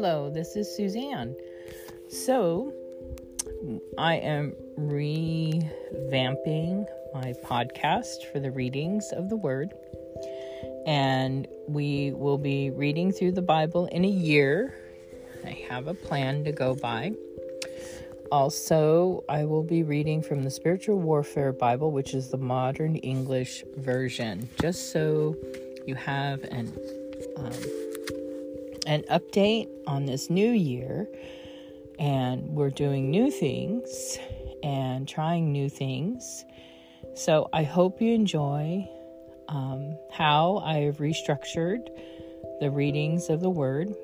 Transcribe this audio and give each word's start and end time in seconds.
Hello, 0.00 0.30
this 0.30 0.54
is 0.54 0.72
Suzanne. 0.76 1.34
So, 2.08 2.72
I 3.98 4.14
am 4.14 4.54
revamping 4.78 6.86
my 7.12 7.34
podcast 7.44 8.30
for 8.30 8.38
the 8.38 8.52
readings 8.52 9.10
of 9.10 9.28
the 9.28 9.34
Word, 9.34 9.74
and 10.86 11.48
we 11.66 12.12
will 12.12 12.38
be 12.38 12.70
reading 12.70 13.10
through 13.10 13.32
the 13.32 13.42
Bible 13.42 13.86
in 13.86 14.04
a 14.04 14.08
year. 14.08 14.72
I 15.44 15.50
have 15.68 15.88
a 15.88 15.94
plan 15.94 16.44
to 16.44 16.52
go 16.52 16.76
by. 16.76 17.10
Also, 18.30 19.24
I 19.28 19.46
will 19.46 19.64
be 19.64 19.82
reading 19.82 20.22
from 20.22 20.44
the 20.44 20.50
Spiritual 20.50 21.00
Warfare 21.00 21.52
Bible, 21.52 21.90
which 21.90 22.14
is 22.14 22.28
the 22.28 22.38
modern 22.38 22.94
English 22.98 23.64
version, 23.76 24.48
just 24.60 24.92
so 24.92 25.34
you 25.86 25.96
have 25.96 26.44
an 26.44 26.72
um, 27.36 27.87
an 28.88 29.04
update 29.10 29.68
on 29.86 30.06
this 30.06 30.28
new 30.30 30.50
year. 30.50 31.06
And 31.98 32.48
we're 32.48 32.70
doing 32.70 33.10
new 33.10 33.30
things 33.30 34.18
and 34.62 35.06
trying 35.06 35.52
new 35.52 35.68
things. 35.68 36.44
So 37.14 37.48
I 37.52 37.62
hope 37.62 38.00
you 38.00 38.14
enjoy 38.14 38.88
um, 39.48 39.96
how 40.10 40.58
I've 40.64 40.98
restructured 40.98 41.88
the 42.60 42.70
readings 42.70 43.28
of 43.28 43.40
the 43.40 43.50
Word 43.50 43.94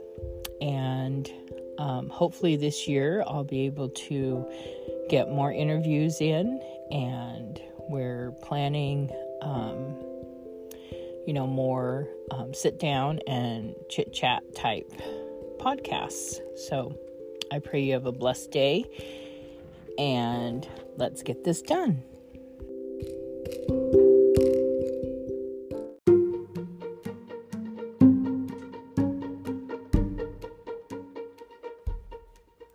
and 0.61 1.31
um, 1.79 2.09
hopefully, 2.09 2.57
this 2.57 2.87
year 2.87 3.23
I'll 3.27 3.45
be 3.45 3.67
able 3.67 3.89
to 3.89 4.49
get 5.09 5.31
more 5.31 5.53
interviews 5.53 6.21
in, 6.21 6.61
and 6.91 7.61
we're 7.89 8.33
planning, 8.43 9.11
um, 9.43 9.97
you 11.27 11.33
know, 11.33 11.47
more 11.47 12.09
um, 12.31 12.53
sit 12.53 12.79
down 12.79 13.21
and 13.27 13.75
chit 13.89 14.13
chat 14.13 14.43
type 14.55 14.91
podcasts. 15.59 16.39
So 16.69 16.97
I 17.51 17.59
pray 17.59 17.83
you 17.83 17.95
have 17.95 18.07
a 18.07 18.13
blessed 18.13 18.51
day, 18.51 18.85
and 19.99 20.69
let's 20.97 21.23
get 21.23 21.45
this 21.45 21.63
done. 21.63 22.03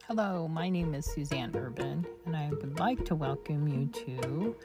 Hello, 0.07 0.47
my 0.47 0.69
name 0.69 0.95
is 0.95 1.05
Suzanne 1.05 1.55
Urban, 1.55 2.05
and 2.25 2.35
I 2.35 2.49
would 2.49 2.79
like 2.79 3.05
to 3.05 3.15
welcome 3.15 3.67
you 3.67 3.85
to 3.87 4.55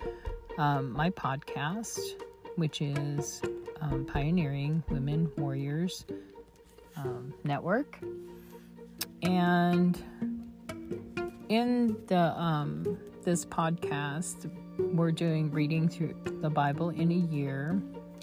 um, 0.57 0.91
my 0.93 1.11
podcast, 1.11 2.01
which 2.57 2.81
is 2.81 3.43
um, 3.85 4.05
Pioneering 4.07 4.83
Women 4.89 5.31
Warriors 5.37 6.05
um, 6.97 7.35
Network. 7.45 7.99
And 9.23 10.03
in 11.49 11.97
the 12.07 12.39
um, 12.41 12.99
this 13.23 13.45
podcast, 13.45 14.51
we're 14.79 15.13
doing 15.13 15.51
reading 15.51 15.89
through 15.89 16.15
the 16.41 16.51
Bible 16.51 16.91
in 16.91 17.11
a 17.11 17.35
year. 17.35 17.81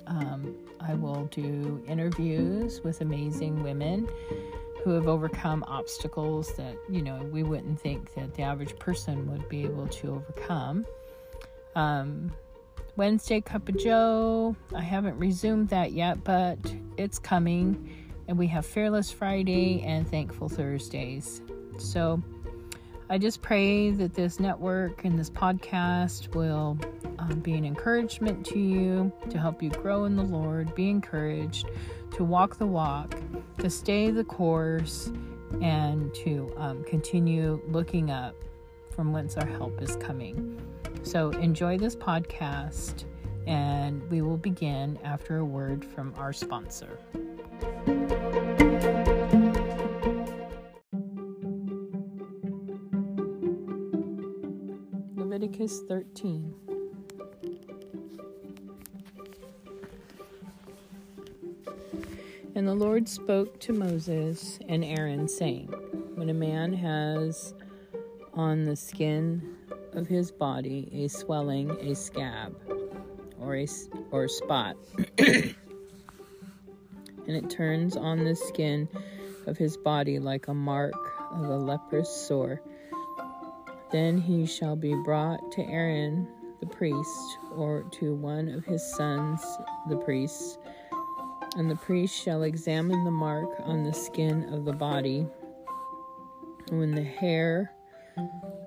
Um, 0.07 0.55
I 0.79 0.95
will 0.95 1.25
do 1.31 1.83
interviews 1.87 2.81
with 2.83 3.01
amazing 3.01 3.63
women 3.63 4.07
who 4.83 4.91
have 4.91 5.07
overcome 5.07 5.63
obstacles 5.67 6.53
that, 6.55 6.75
you 6.89 7.03
know, 7.03 7.21
we 7.31 7.43
wouldn't 7.43 7.79
think 7.79 8.13
that 8.15 8.33
the 8.33 8.41
average 8.41 8.77
person 8.79 9.29
would 9.31 9.47
be 9.47 9.63
able 9.63 9.87
to 9.87 10.09
overcome. 10.09 10.85
Um, 11.75 12.31
Wednesday 12.97 13.39
Cup 13.39 13.69
of 13.69 13.77
Joe, 13.77 14.55
I 14.75 14.81
haven't 14.81 15.17
resumed 15.17 15.69
that 15.69 15.93
yet, 15.93 16.23
but 16.23 16.59
it's 16.97 17.17
coming. 17.17 17.89
And 18.27 18.37
we 18.37 18.47
have 18.47 18.65
Fearless 18.65 19.11
Friday 19.11 19.81
and 19.83 20.07
Thankful 20.07 20.49
Thursdays. 20.49 21.41
So 21.77 22.21
I 23.09 23.17
just 23.17 23.41
pray 23.41 23.91
that 23.91 24.13
this 24.13 24.39
network 24.39 25.05
and 25.05 25.17
this 25.17 25.29
podcast 25.29 26.35
will 26.35 26.77
um, 27.19 27.39
be 27.39 27.53
an 27.53 27.65
encouragement 27.65 28.45
to 28.47 28.59
you, 28.59 29.11
to 29.29 29.37
help 29.37 29.63
you 29.63 29.69
grow 29.69 30.05
in 30.05 30.15
the 30.15 30.23
Lord, 30.23 30.73
be 30.75 30.89
encouraged, 30.89 31.69
to 32.15 32.23
walk 32.23 32.57
the 32.57 32.67
walk, 32.67 33.15
to 33.59 33.69
stay 33.69 34.11
the 34.11 34.23
course, 34.23 35.11
and 35.61 36.13
to 36.15 36.53
um, 36.57 36.83
continue 36.83 37.61
looking 37.67 38.11
up 38.11 38.35
from 38.95 39.13
whence 39.13 39.37
our 39.37 39.47
help 39.47 39.81
is 39.81 39.95
coming. 39.97 40.61
So 41.03 41.31
enjoy 41.31 41.77
this 41.77 41.95
podcast, 41.95 43.05
and 43.47 44.01
we 44.09 44.21
will 44.21 44.37
begin 44.37 44.97
after 45.03 45.37
a 45.37 45.45
word 45.45 45.83
from 45.83 46.13
our 46.17 46.31
sponsor. 46.31 46.99
Leviticus 55.15 55.81
13. 55.87 56.53
And 62.53 62.67
the 62.67 62.75
Lord 62.75 63.07
spoke 63.07 63.59
to 63.61 63.73
Moses 63.73 64.59
and 64.67 64.83
Aaron, 64.83 65.27
saying, 65.27 65.67
When 66.15 66.29
a 66.29 66.33
man 66.33 66.73
has 66.73 67.53
on 68.33 68.65
the 68.65 68.75
skin 68.75 69.57
of 69.93 70.07
his 70.07 70.31
body 70.31 70.89
a 70.93 71.07
swelling, 71.07 71.71
a 71.79 71.95
scab, 71.95 72.55
or 73.39 73.55
a 73.55 73.67
or 74.11 74.25
a 74.25 74.29
spot, 74.29 74.75
and 75.17 75.55
it 77.27 77.49
turns 77.49 77.95
on 77.95 78.23
the 78.23 78.35
skin 78.35 78.87
of 79.47 79.57
his 79.57 79.77
body 79.77 80.19
like 80.19 80.47
a 80.47 80.53
mark 80.53 80.93
of 81.31 81.45
a 81.45 81.57
leprous 81.57 82.09
sore, 82.09 82.61
then 83.91 84.17
he 84.17 84.45
shall 84.45 84.75
be 84.75 84.93
brought 85.03 85.51
to 85.53 85.61
Aaron 85.63 86.27
the 86.61 86.67
priest, 86.67 87.37
or 87.55 87.83
to 87.91 88.13
one 88.13 88.47
of 88.47 88.63
his 88.63 88.83
sons 88.95 89.41
the 89.89 89.97
priests. 89.97 90.57
And 91.57 91.69
the 91.69 91.75
priest 91.75 92.15
shall 92.15 92.43
examine 92.43 93.03
the 93.03 93.11
mark 93.11 93.49
on 93.63 93.83
the 93.83 93.91
skin 93.91 94.53
of 94.53 94.63
the 94.63 94.73
body. 94.73 95.25
When 96.69 96.91
the 96.91 97.03
hair 97.03 97.73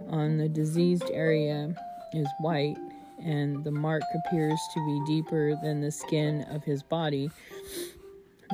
on 0.08 0.36
the 0.36 0.48
diseased 0.48 1.10
area 1.12 1.74
is 2.12 2.26
white, 2.40 2.76
and 3.22 3.64
the 3.64 3.70
mark 3.70 4.02
appears 4.14 4.60
to 4.74 4.80
be 4.86 5.02
deeper 5.06 5.58
than 5.62 5.80
the 5.80 5.90
skin 5.90 6.42
of 6.50 6.64
his 6.64 6.82
body, 6.82 7.30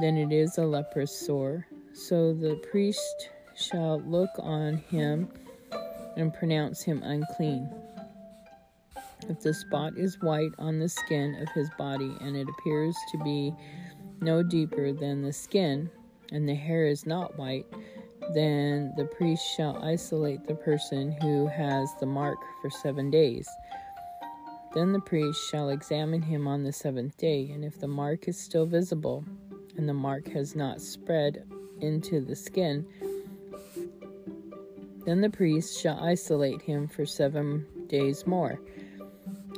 then 0.00 0.16
it 0.16 0.32
is 0.32 0.58
a 0.58 0.64
leprous 0.64 1.12
sore. 1.12 1.66
So 1.92 2.32
the 2.32 2.56
priest 2.70 3.30
shall 3.56 4.00
look 4.00 4.30
on 4.38 4.76
him 4.76 5.28
and 6.16 6.32
pronounce 6.32 6.82
him 6.82 7.02
unclean. 7.02 7.70
If 9.28 9.40
the 9.40 9.54
spot 9.54 9.96
is 9.96 10.20
white 10.22 10.52
on 10.58 10.78
the 10.78 10.88
skin 10.88 11.36
of 11.40 11.48
his 11.50 11.68
body 11.78 12.16
and 12.20 12.36
it 12.36 12.48
appears 12.48 12.96
to 13.12 13.18
be 13.18 13.54
no 14.20 14.42
deeper 14.42 14.92
than 14.92 15.22
the 15.22 15.32
skin, 15.32 15.90
and 16.32 16.48
the 16.48 16.54
hair 16.54 16.86
is 16.86 17.06
not 17.06 17.36
white, 17.38 17.66
then 18.34 18.92
the 18.96 19.04
priest 19.04 19.44
shall 19.56 19.82
isolate 19.82 20.46
the 20.46 20.54
person 20.54 21.12
who 21.20 21.46
has 21.46 21.94
the 21.98 22.06
mark 22.06 22.38
for 22.60 22.70
seven 22.70 23.10
days. 23.10 23.48
Then 24.72 24.92
the 24.92 25.00
priest 25.00 25.40
shall 25.50 25.70
examine 25.70 26.22
him 26.22 26.46
on 26.46 26.62
the 26.62 26.72
seventh 26.72 27.16
day, 27.16 27.50
and 27.50 27.64
if 27.64 27.80
the 27.80 27.88
mark 27.88 28.28
is 28.28 28.38
still 28.38 28.66
visible, 28.66 29.24
and 29.76 29.88
the 29.88 29.94
mark 29.94 30.28
has 30.28 30.54
not 30.54 30.80
spread 30.80 31.44
into 31.80 32.20
the 32.20 32.36
skin, 32.36 32.86
then 35.04 35.20
the 35.20 35.30
priest 35.30 35.80
shall 35.80 35.98
isolate 35.98 36.62
him 36.62 36.86
for 36.86 37.04
seven 37.06 37.66
days 37.88 38.26
more. 38.26 38.60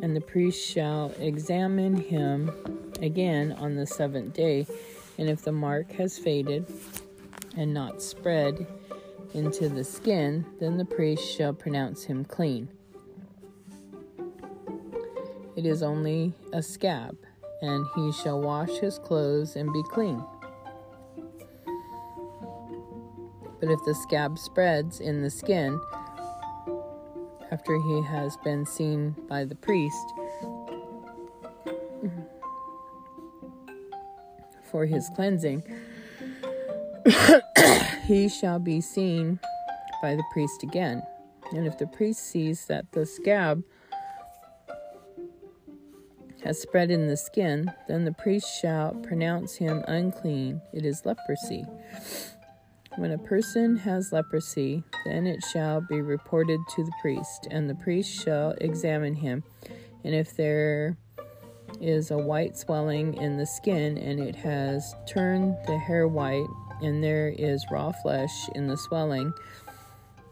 And 0.02 0.16
the 0.16 0.20
priest 0.20 0.66
shall 0.66 1.12
examine 1.18 1.96
him 1.96 2.50
again 3.00 3.52
on 3.52 3.74
the 3.74 3.86
seventh 3.86 4.32
day, 4.32 4.66
and 5.18 5.28
if 5.28 5.42
the 5.42 5.52
mark 5.52 5.92
has 5.92 6.18
faded 6.18 6.66
and 7.56 7.72
not 7.72 8.02
spread 8.02 8.66
into 9.34 9.68
the 9.68 9.84
skin, 9.84 10.44
then 10.60 10.76
the 10.76 10.84
priest 10.84 11.24
shall 11.36 11.52
pronounce 11.52 12.04
him 12.04 12.24
clean. 12.24 12.68
It 15.56 15.66
is 15.66 15.82
only 15.82 16.32
a 16.52 16.62
scab, 16.62 17.16
and 17.60 17.86
he 17.94 18.12
shall 18.12 18.40
wash 18.40 18.70
his 18.78 18.98
clothes 18.98 19.56
and 19.56 19.72
be 19.72 19.82
clean. 19.84 20.22
But 23.60 23.70
if 23.70 23.78
the 23.84 23.94
scab 23.94 24.38
spreads 24.38 25.00
in 25.00 25.22
the 25.22 25.30
skin, 25.30 25.80
after 27.50 27.76
he 27.80 28.02
has 28.02 28.36
been 28.38 28.66
seen 28.66 29.14
by 29.28 29.44
the 29.44 29.54
priest, 29.54 30.12
for 34.70 34.86
his 34.86 35.08
cleansing, 35.14 35.62
he 38.12 38.28
shall 38.28 38.58
be 38.58 38.78
seen 38.78 39.40
by 40.02 40.14
the 40.14 40.24
priest 40.32 40.62
again. 40.62 41.02
And 41.52 41.66
if 41.66 41.78
the 41.78 41.86
priest 41.86 42.20
sees 42.20 42.66
that 42.66 42.92
the 42.92 43.06
scab 43.06 43.64
has 46.44 46.60
spread 46.60 46.90
in 46.90 47.08
the 47.08 47.16
skin, 47.16 47.72
then 47.88 48.04
the 48.04 48.12
priest 48.12 48.46
shall 48.60 48.92
pronounce 48.96 49.54
him 49.54 49.82
unclean. 49.88 50.60
It 50.74 50.84
is 50.84 51.06
leprosy. 51.06 51.64
When 52.96 53.12
a 53.12 53.18
person 53.18 53.78
has 53.78 54.12
leprosy, 54.12 54.84
then 55.06 55.26
it 55.26 55.42
shall 55.50 55.80
be 55.80 56.02
reported 56.02 56.60
to 56.76 56.84
the 56.84 56.92
priest, 57.00 57.48
and 57.50 57.70
the 57.70 57.74
priest 57.76 58.12
shall 58.22 58.50
examine 58.60 59.14
him. 59.14 59.42
And 60.04 60.14
if 60.14 60.36
there 60.36 60.98
is 61.80 62.10
a 62.10 62.18
white 62.18 62.58
swelling 62.58 63.14
in 63.14 63.38
the 63.38 63.46
skin, 63.46 63.96
and 63.96 64.20
it 64.20 64.36
has 64.36 64.94
turned 65.08 65.56
the 65.66 65.78
hair 65.78 66.06
white, 66.06 66.46
and 66.82 67.02
there 67.02 67.28
is 67.28 67.64
raw 67.70 67.92
flesh 67.92 68.48
in 68.54 68.66
the 68.66 68.76
swelling, 68.76 69.32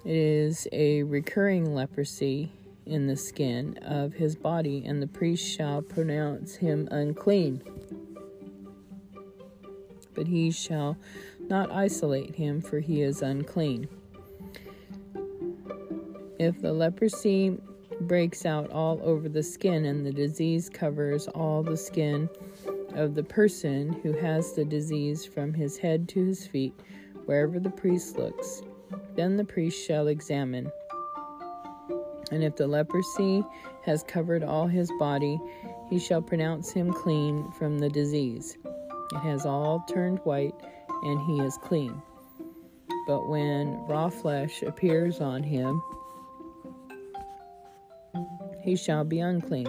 it 0.04 0.16
is 0.16 0.66
a 0.72 1.02
recurring 1.04 1.74
leprosy 1.74 2.50
in 2.86 3.06
the 3.06 3.16
skin 3.16 3.78
of 3.82 4.14
his 4.14 4.34
body, 4.34 4.82
and 4.86 5.02
the 5.02 5.06
priest 5.06 5.46
shall 5.46 5.82
pronounce 5.82 6.56
him 6.56 6.88
unclean. 6.90 7.62
But 10.14 10.26
he 10.26 10.50
shall 10.50 10.96
not 11.48 11.70
isolate 11.70 12.34
him, 12.34 12.60
for 12.60 12.80
he 12.80 13.02
is 13.02 13.22
unclean. 13.22 13.88
If 16.38 16.60
the 16.62 16.72
leprosy 16.72 17.58
breaks 18.00 18.46
out 18.46 18.70
all 18.70 18.98
over 19.02 19.28
the 19.28 19.42
skin 19.42 19.84
and 19.84 20.06
the 20.06 20.12
disease 20.12 20.70
covers 20.70 21.28
all 21.28 21.62
the 21.62 21.76
skin 21.76 22.30
of 22.94 23.14
the 23.14 23.22
person 23.22 23.92
who 24.02 24.12
has 24.12 24.52
the 24.52 24.64
disease 24.64 25.24
from 25.24 25.54
his 25.54 25.78
head 25.78 26.08
to 26.10 26.26
his 26.26 26.46
feet, 26.46 26.74
wherever 27.26 27.58
the 27.58 27.70
priest 27.70 28.16
looks, 28.16 28.62
then 29.14 29.36
the 29.36 29.44
priest 29.44 29.86
shall 29.86 30.08
examine. 30.08 30.70
And 32.30 32.44
if 32.44 32.56
the 32.56 32.66
leprosy 32.66 33.44
has 33.84 34.02
covered 34.02 34.44
all 34.44 34.66
his 34.66 34.90
body, 34.98 35.40
he 35.88 35.98
shall 35.98 36.22
pronounce 36.22 36.70
him 36.70 36.92
clean 36.92 37.50
from 37.52 37.78
the 37.78 37.88
disease. 37.88 38.56
It 39.12 39.18
has 39.18 39.44
all 39.44 39.84
turned 39.88 40.18
white 40.20 40.54
and 41.02 41.20
he 41.22 41.40
is 41.40 41.58
clean. 41.62 42.00
But 43.06 43.28
when 43.28 43.84
raw 43.88 44.08
flesh 44.08 44.62
appears 44.62 45.20
on 45.20 45.42
him, 45.42 45.82
he 48.62 48.76
shall 48.76 49.04
be 49.04 49.20
unclean. 49.20 49.66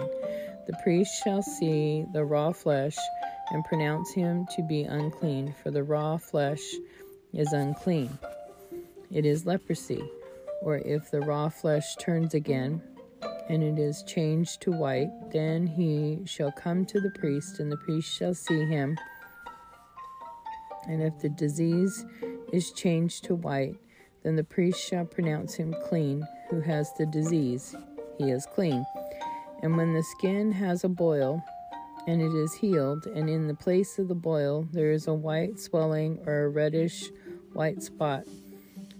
The 0.66 0.78
priest 0.82 1.22
shall 1.22 1.42
see 1.42 2.04
the 2.12 2.24
raw 2.24 2.52
flesh 2.52 2.96
and 3.50 3.64
pronounce 3.64 4.12
him 4.12 4.46
to 4.56 4.62
be 4.62 4.82
unclean, 4.82 5.54
for 5.62 5.70
the 5.70 5.82
raw 5.82 6.16
flesh 6.16 6.62
is 7.32 7.52
unclean. 7.52 8.18
It 9.10 9.26
is 9.26 9.46
leprosy. 9.46 10.02
Or 10.62 10.78
if 10.78 11.10
the 11.10 11.20
raw 11.20 11.48
flesh 11.48 11.96
turns 11.96 12.34
again, 12.34 12.80
and 13.48 13.62
it 13.62 13.78
is 13.78 14.04
changed 14.04 14.60
to 14.62 14.70
white, 14.70 15.10
then 15.32 15.66
he 15.66 16.20
shall 16.24 16.52
come 16.52 16.84
to 16.86 17.00
the 17.00 17.10
priest, 17.10 17.58
and 17.58 17.70
the 17.70 17.76
priest 17.76 18.08
shall 18.16 18.34
see 18.34 18.64
him 18.64 18.96
and 20.88 21.02
if 21.02 21.18
the 21.20 21.28
disease 21.28 22.04
is 22.52 22.72
changed 22.72 23.24
to 23.24 23.34
white, 23.34 23.76
then 24.22 24.36
the 24.36 24.44
priest 24.44 24.80
shall 24.80 25.04
pronounce 25.04 25.54
him 25.54 25.74
clean 25.88 26.26
who 26.50 26.60
has 26.60 26.92
the 26.94 27.06
disease. 27.06 27.74
He 28.18 28.30
is 28.30 28.46
clean. 28.54 28.84
And 29.62 29.76
when 29.76 29.94
the 29.94 30.02
skin 30.02 30.50
has 30.52 30.82
a 30.82 30.88
boil, 30.88 31.42
and 32.08 32.20
it 32.20 32.34
is 32.34 32.52
healed, 32.52 33.06
and 33.06 33.30
in 33.30 33.46
the 33.46 33.54
place 33.54 33.98
of 33.98 34.08
the 34.08 34.14
boil 34.14 34.66
there 34.72 34.90
is 34.90 35.06
a 35.06 35.14
white 35.14 35.60
swelling 35.60 36.18
or 36.26 36.44
a 36.44 36.48
reddish 36.48 37.10
white 37.52 37.80
spot, 37.82 38.24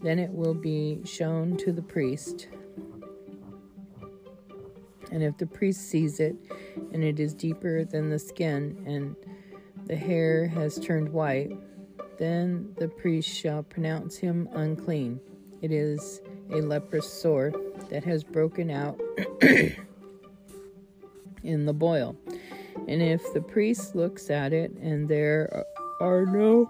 then 0.03 0.21
it 0.21 0.31
will 0.31 0.55
be 0.55 1.01
shown 1.05 1.57
to 1.59 1.73
the 1.73 1.83
priest. 1.83 2.49
And 5.11 5.23
if 5.23 5.37
the 5.37 5.47
priest 5.47 5.91
sees 5.91 6.21
it, 6.21 6.37
and 6.93 7.03
it 7.03 7.19
is 7.19 7.35
deeper 7.35 7.85
than 7.85 8.09
the 8.09 8.19
skin, 8.19 8.83
and 8.87 9.17
the 9.87 9.97
hair 9.97 10.47
has 10.47 10.79
turned 10.79 11.13
white, 11.13 11.51
then 12.19 12.73
the 12.79 12.89
priest 12.89 13.29
shall 13.29 13.65
pronounce 13.65 14.17
him 14.17 14.49
unclean. 14.53 15.21
It 15.61 15.73
is 15.73 16.21
a 16.51 16.61
leprous 16.61 17.13
sore 17.13 17.53
that 17.91 18.05
has 18.05 18.23
broken 18.23 18.71
out 18.71 19.01
in 21.43 21.67
the 21.67 21.73
boil. 21.73 22.17
And 22.89 23.03
if 23.03 23.33
the 23.33 23.41
priest 23.41 23.95
looks 23.95 24.31
at 24.31 24.53
it 24.53 24.73
and 24.73 25.09
there 25.09 25.65
are 26.01 26.27
no 26.27 26.65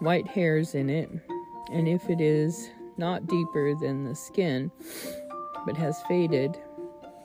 white 0.00 0.26
hairs 0.26 0.74
in 0.74 0.90
it, 0.90 1.10
and 1.72 1.88
if 1.88 2.08
it 2.10 2.20
is 2.20 2.70
not 2.96 3.26
deeper 3.26 3.74
than 3.74 4.04
the 4.04 4.14
skin, 4.14 4.70
but 5.64 5.76
has 5.76 6.02
faded, 6.08 6.56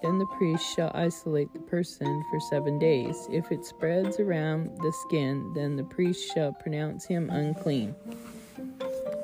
then 0.01 0.17
the 0.17 0.25
priest 0.37 0.65
shall 0.75 0.91
isolate 0.95 1.53
the 1.53 1.59
person 1.59 2.23
for 2.29 2.39
seven 2.39 2.79
days. 2.79 3.27
If 3.31 3.51
it 3.51 3.65
spreads 3.65 4.19
around 4.19 4.77
the 4.77 4.91
skin, 5.07 5.51
then 5.53 5.75
the 5.75 5.83
priest 5.83 6.33
shall 6.33 6.53
pronounce 6.53 7.05
him 7.05 7.29
unclean. 7.29 7.95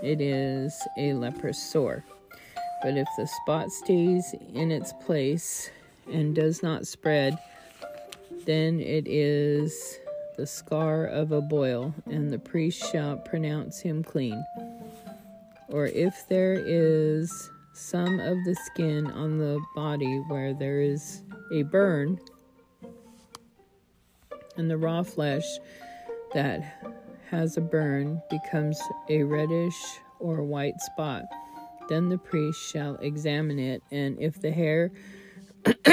It 0.04 0.22
is 0.22 0.74
a 0.98 1.14
leprous 1.14 1.58
sore. 1.58 2.06
But 2.84 2.96
if 2.96 3.08
the 3.18 3.26
spot 3.26 3.72
stays 3.72 4.36
in 4.54 4.72
its 4.72 4.94
place 5.02 5.72
and 6.12 6.36
does 6.36 6.64
not 6.64 6.88
spread, 6.88 7.38
then 8.46 8.80
it 8.80 9.08
is 9.08 10.00
the 10.38 10.48
scar 10.48 11.06
of 11.06 11.32
a 11.32 11.42
boil, 11.42 11.94
and 12.06 12.30
the 12.32 12.40
priest 12.40 12.92
shall 12.92 13.18
pronounce 13.18 13.80
him 13.80 14.04
clean. 14.04 14.44
Or 15.70 15.88
if 15.88 16.28
there 16.30 16.54
is 16.54 17.50
some 17.74 18.20
of 18.20 18.38
the 18.46 18.56
skin 18.66 19.08
on 19.08 19.38
the 19.38 19.60
body 19.76 20.18
where 20.28 20.54
there 20.54 20.82
is 20.82 21.24
a 21.52 21.64
burn, 21.64 22.20
and 24.56 24.70
the 24.70 24.78
raw 24.78 25.04
flesh 25.04 25.46
that 26.34 26.62
has 27.30 27.58
a 27.58 27.62
burn 27.62 28.22
becomes 28.30 28.82
a 29.10 29.24
reddish 29.24 30.00
or 30.20 30.44
white 30.44 30.80
spot. 30.82 31.24
Then 31.90 32.10
the 32.10 32.18
priest 32.18 32.60
shall 32.72 32.96
examine 32.96 33.60
it, 33.60 33.82
and 33.92 34.20
if 34.20 34.42
the 34.42 34.52
hair 34.52 34.92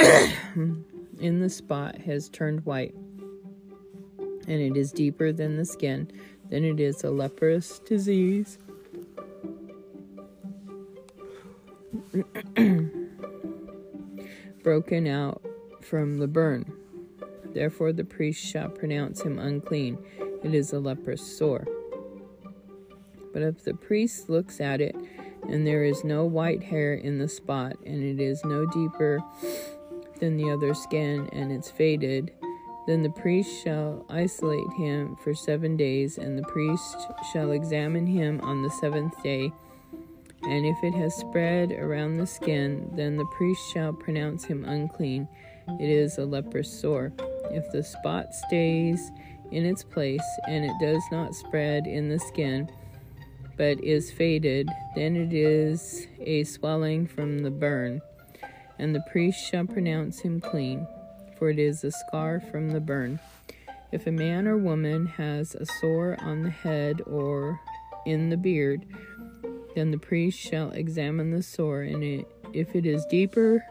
in 1.19 1.39
the 1.39 1.49
spot 1.49 1.97
has 2.01 2.29
turned 2.29 2.65
white, 2.65 2.95
and 4.47 4.61
it 4.61 4.77
is 4.77 4.91
deeper 4.91 5.31
than 5.31 5.57
the 5.57 5.65
skin, 5.65 6.11
then 6.49 6.63
it 6.63 6.79
is 6.79 7.03
a 7.03 7.09
leprous 7.09 7.79
disease 7.79 8.57
broken 14.63 15.07
out 15.07 15.41
from 15.81 16.17
the 16.17 16.27
burn. 16.27 16.71
Therefore, 17.53 17.93
the 17.93 18.03
priest 18.03 18.43
shall 18.43 18.69
pronounce 18.69 19.21
him 19.21 19.39
unclean. 19.39 19.97
It 20.43 20.53
is 20.53 20.73
a 20.73 20.79
leprous 20.79 21.21
sore. 21.37 21.65
But 23.33 23.41
if 23.41 23.63
the 23.63 23.73
priest 23.73 24.29
looks 24.29 24.61
at 24.61 24.81
it, 24.81 24.95
and 25.49 25.65
there 25.65 25.83
is 25.83 26.03
no 26.03 26.25
white 26.25 26.63
hair 26.63 26.93
in 26.93 27.17
the 27.17 27.27
spot, 27.27 27.75
and 27.85 28.03
it 28.03 28.21
is 28.21 28.43
no 28.45 28.65
deeper 28.67 29.19
than 30.19 30.37
the 30.37 30.49
other 30.49 30.73
skin, 30.73 31.29
and 31.33 31.51
it's 31.51 31.69
faded, 31.69 32.31
then 32.87 33.01
the 33.01 33.09
priest 33.09 33.63
shall 33.63 34.05
isolate 34.09 34.71
him 34.77 35.15
for 35.17 35.33
seven 35.33 35.75
days, 35.75 36.17
and 36.17 36.37
the 36.37 36.43
priest 36.43 36.97
shall 37.33 37.51
examine 37.51 38.05
him 38.05 38.39
on 38.41 38.61
the 38.61 38.69
seventh 38.69 39.21
day 39.23 39.51
and 40.47 40.65
if 40.65 40.83
it 40.83 40.93
has 40.93 41.15
spread 41.15 41.71
around 41.71 42.17
the 42.17 42.27
skin, 42.27 42.87
then 42.93 43.17
the 43.17 43.25
priest 43.25 43.61
shall 43.73 43.93
pronounce 43.93 44.45
him 44.45 44.63
unclean. 44.63 45.27
It 45.79 45.89
is 45.89 46.19
a 46.19 46.25
leprous 46.25 46.71
sore. 46.71 47.13
If 47.49 47.71
the 47.71 47.83
spot 47.83 48.35
stays 48.35 49.11
in 49.51 49.65
its 49.65 49.83
place, 49.83 50.23
and 50.47 50.63
it 50.63 50.73
does 50.79 51.01
not 51.11 51.33
spread 51.33 51.87
in 51.87 52.09
the 52.09 52.19
skin, 52.19 52.69
but 53.57 53.83
is 53.83 54.11
faded, 54.11 54.69
then 54.95 55.15
it 55.15 55.33
is 55.33 56.07
a 56.19 56.43
swelling 56.43 57.07
from 57.07 57.39
the 57.39 57.51
burn, 57.51 58.01
and 58.79 58.93
the 58.93 59.03
priest 59.11 59.39
shall 59.39 59.65
pronounce 59.65 60.19
him 60.19 60.39
clean, 60.39 60.87
for 61.37 61.49
it 61.49 61.59
is 61.59 61.83
a 61.83 61.91
scar 61.91 62.39
from 62.39 62.71
the 62.71 62.79
burn. 62.79 63.19
If 63.91 64.07
a 64.07 64.11
man 64.11 64.47
or 64.47 64.57
woman 64.57 65.05
has 65.05 65.55
a 65.55 65.65
sore 65.65 66.17
on 66.19 66.43
the 66.43 66.49
head 66.49 67.01
or 67.05 67.59
in 68.05 68.29
the 68.29 68.37
beard, 68.37 68.85
then 69.75 69.91
the 69.91 69.97
priest 69.97 70.39
shall 70.39 70.71
examine 70.71 71.31
the 71.31 71.43
sore, 71.43 71.81
and 71.81 72.03
it, 72.03 72.27
if 72.53 72.75
it 72.75 72.85
is 72.85 73.05
deeper 73.05 73.63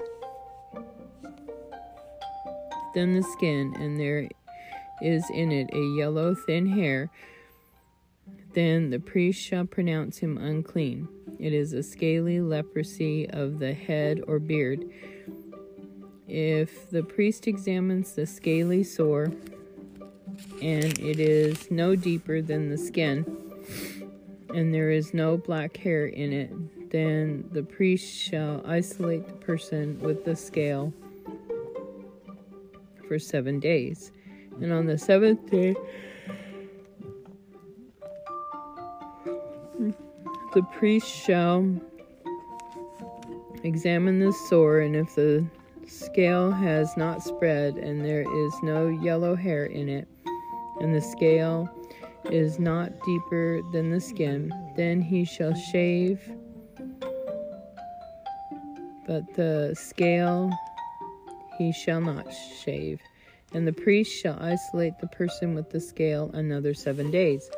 than 2.95 3.15
the 3.15 3.23
skin, 3.23 3.75
and 3.79 3.99
there 3.99 4.29
is 5.03 5.29
in 5.31 5.53
it 5.53 5.69
a 5.73 5.99
yellow 5.99 6.35
thin 6.35 6.67
hair, 6.67 7.11
then 8.55 8.91
the 8.91 9.01
priest 9.01 9.41
shall 9.41 9.67
pronounce 9.67 10.19
him 10.19 10.39
unclean. 10.39 11.09
It 11.39 11.53
is 11.53 11.73
a 11.73 11.83
scaly 11.83 12.41
leprosy 12.41 13.29
of 13.29 13.59
the 13.59 13.75
head 13.75 14.23
or 14.27 14.39
beard. 14.39 14.85
If 16.27 16.89
the 16.91 17.03
priest 17.03 17.47
examines 17.47 18.13
the 18.13 18.27
scaly 18.27 18.83
sore, 18.83 19.33
and 20.63 20.99
it 20.99 21.21
is 21.21 21.71
no 21.71 21.95
deeper 21.97 22.41
than 22.41 22.71
the 22.71 22.79
skin, 22.79 23.25
and 24.55 24.73
there 24.73 24.91
is 24.91 25.13
no 25.13 25.37
black 25.37 25.77
hair 25.77 26.07
in 26.07 26.33
it, 26.33 26.91
then 26.91 27.49
the 27.53 27.63
priest 27.63 28.07
shall 28.07 28.63
isolate 28.65 29.27
the 29.27 29.35
person 29.35 29.99
with 30.01 30.25
the 30.25 30.37
scale 30.37 30.93
for 33.09 33.19
seven 33.19 33.59
days. 33.59 34.13
And 34.61 34.73
on 34.73 34.87
the 34.87 34.97
seventh 34.97 35.51
day, 35.51 35.75
The 39.79 40.63
priest 40.73 41.09
shall 41.09 41.69
examine 43.65 44.21
the 44.21 44.33
sore, 44.49 44.81
and 44.81 44.95
if 44.95 45.15
the 45.15 45.45
scale 45.87 46.51
has 46.51 46.97
not 46.97 47.23
spread, 47.23 47.77
and 47.77 48.05
there 48.05 48.23
is 48.23 48.55
no 48.63 48.89
yellow 48.89 49.35
hair 49.35 49.67
in 49.67 49.89
it, 49.89 50.07
and 50.81 50.95
the 50.95 51.01
scale 51.01 51.69
is 52.31 52.59
not 52.59 52.93
deeper 53.05 53.63
than 53.73 53.91
the 53.91 54.01
skin, 54.01 54.53
then 54.77 55.01
he 55.01 55.25
shall 55.25 55.55
shave. 55.55 56.21
But 59.07 59.35
the 59.35 59.75
scale 59.75 60.51
he 61.59 61.73
shall 61.73 62.01
not 62.01 62.33
shave. 62.33 63.01
And 63.53 63.67
the 63.67 63.73
priest 63.73 64.11
shall 64.11 64.39
isolate 64.41 64.99
the 64.99 65.07
person 65.09 65.55
with 65.55 65.71
the 65.71 65.81
scale 65.81 66.31
another 66.33 66.75
seven 66.75 67.11
days. 67.11 67.49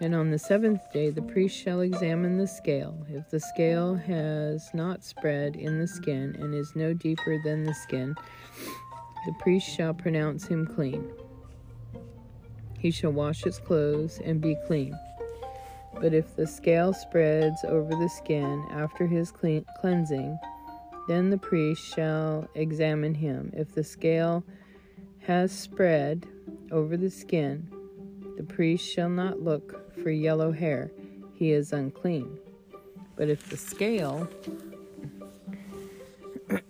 And 0.00 0.14
on 0.14 0.30
the 0.30 0.38
seventh 0.38 0.90
day, 0.92 1.10
the 1.10 1.20
priest 1.20 1.54
shall 1.54 1.80
examine 1.80 2.38
the 2.38 2.46
scale. 2.46 2.96
If 3.10 3.28
the 3.28 3.38
scale 3.38 3.94
has 3.96 4.70
not 4.72 5.04
spread 5.04 5.56
in 5.56 5.78
the 5.78 5.86
skin 5.86 6.34
and 6.38 6.54
is 6.54 6.74
no 6.74 6.94
deeper 6.94 7.38
than 7.44 7.64
the 7.64 7.74
skin, 7.74 8.14
the 9.26 9.34
priest 9.40 9.68
shall 9.68 9.92
pronounce 9.92 10.46
him 10.46 10.66
clean. 10.66 11.06
He 12.78 12.90
shall 12.90 13.12
wash 13.12 13.42
his 13.42 13.58
clothes 13.58 14.20
and 14.24 14.40
be 14.40 14.56
clean. 14.66 14.98
But 16.00 16.14
if 16.14 16.34
the 16.34 16.46
scale 16.46 16.94
spreads 16.94 17.62
over 17.64 17.90
the 17.94 18.08
skin 18.08 18.64
after 18.70 19.06
his 19.06 19.30
clean- 19.30 19.66
cleansing, 19.82 20.38
then 21.08 21.28
the 21.28 21.36
priest 21.36 21.82
shall 21.94 22.48
examine 22.54 23.14
him. 23.14 23.52
If 23.54 23.74
the 23.74 23.84
scale 23.84 24.44
has 25.26 25.52
spread 25.52 26.24
over 26.72 26.96
the 26.96 27.10
skin, 27.10 27.68
the 28.40 28.54
priest 28.54 28.90
shall 28.90 29.10
not 29.10 29.42
look 29.42 29.94
for 30.02 30.08
yellow 30.08 30.50
hair, 30.50 30.90
he 31.34 31.52
is 31.52 31.74
unclean. 31.74 32.38
But 33.14 33.28
if 33.28 33.50
the 33.50 33.56
scale 33.58 34.26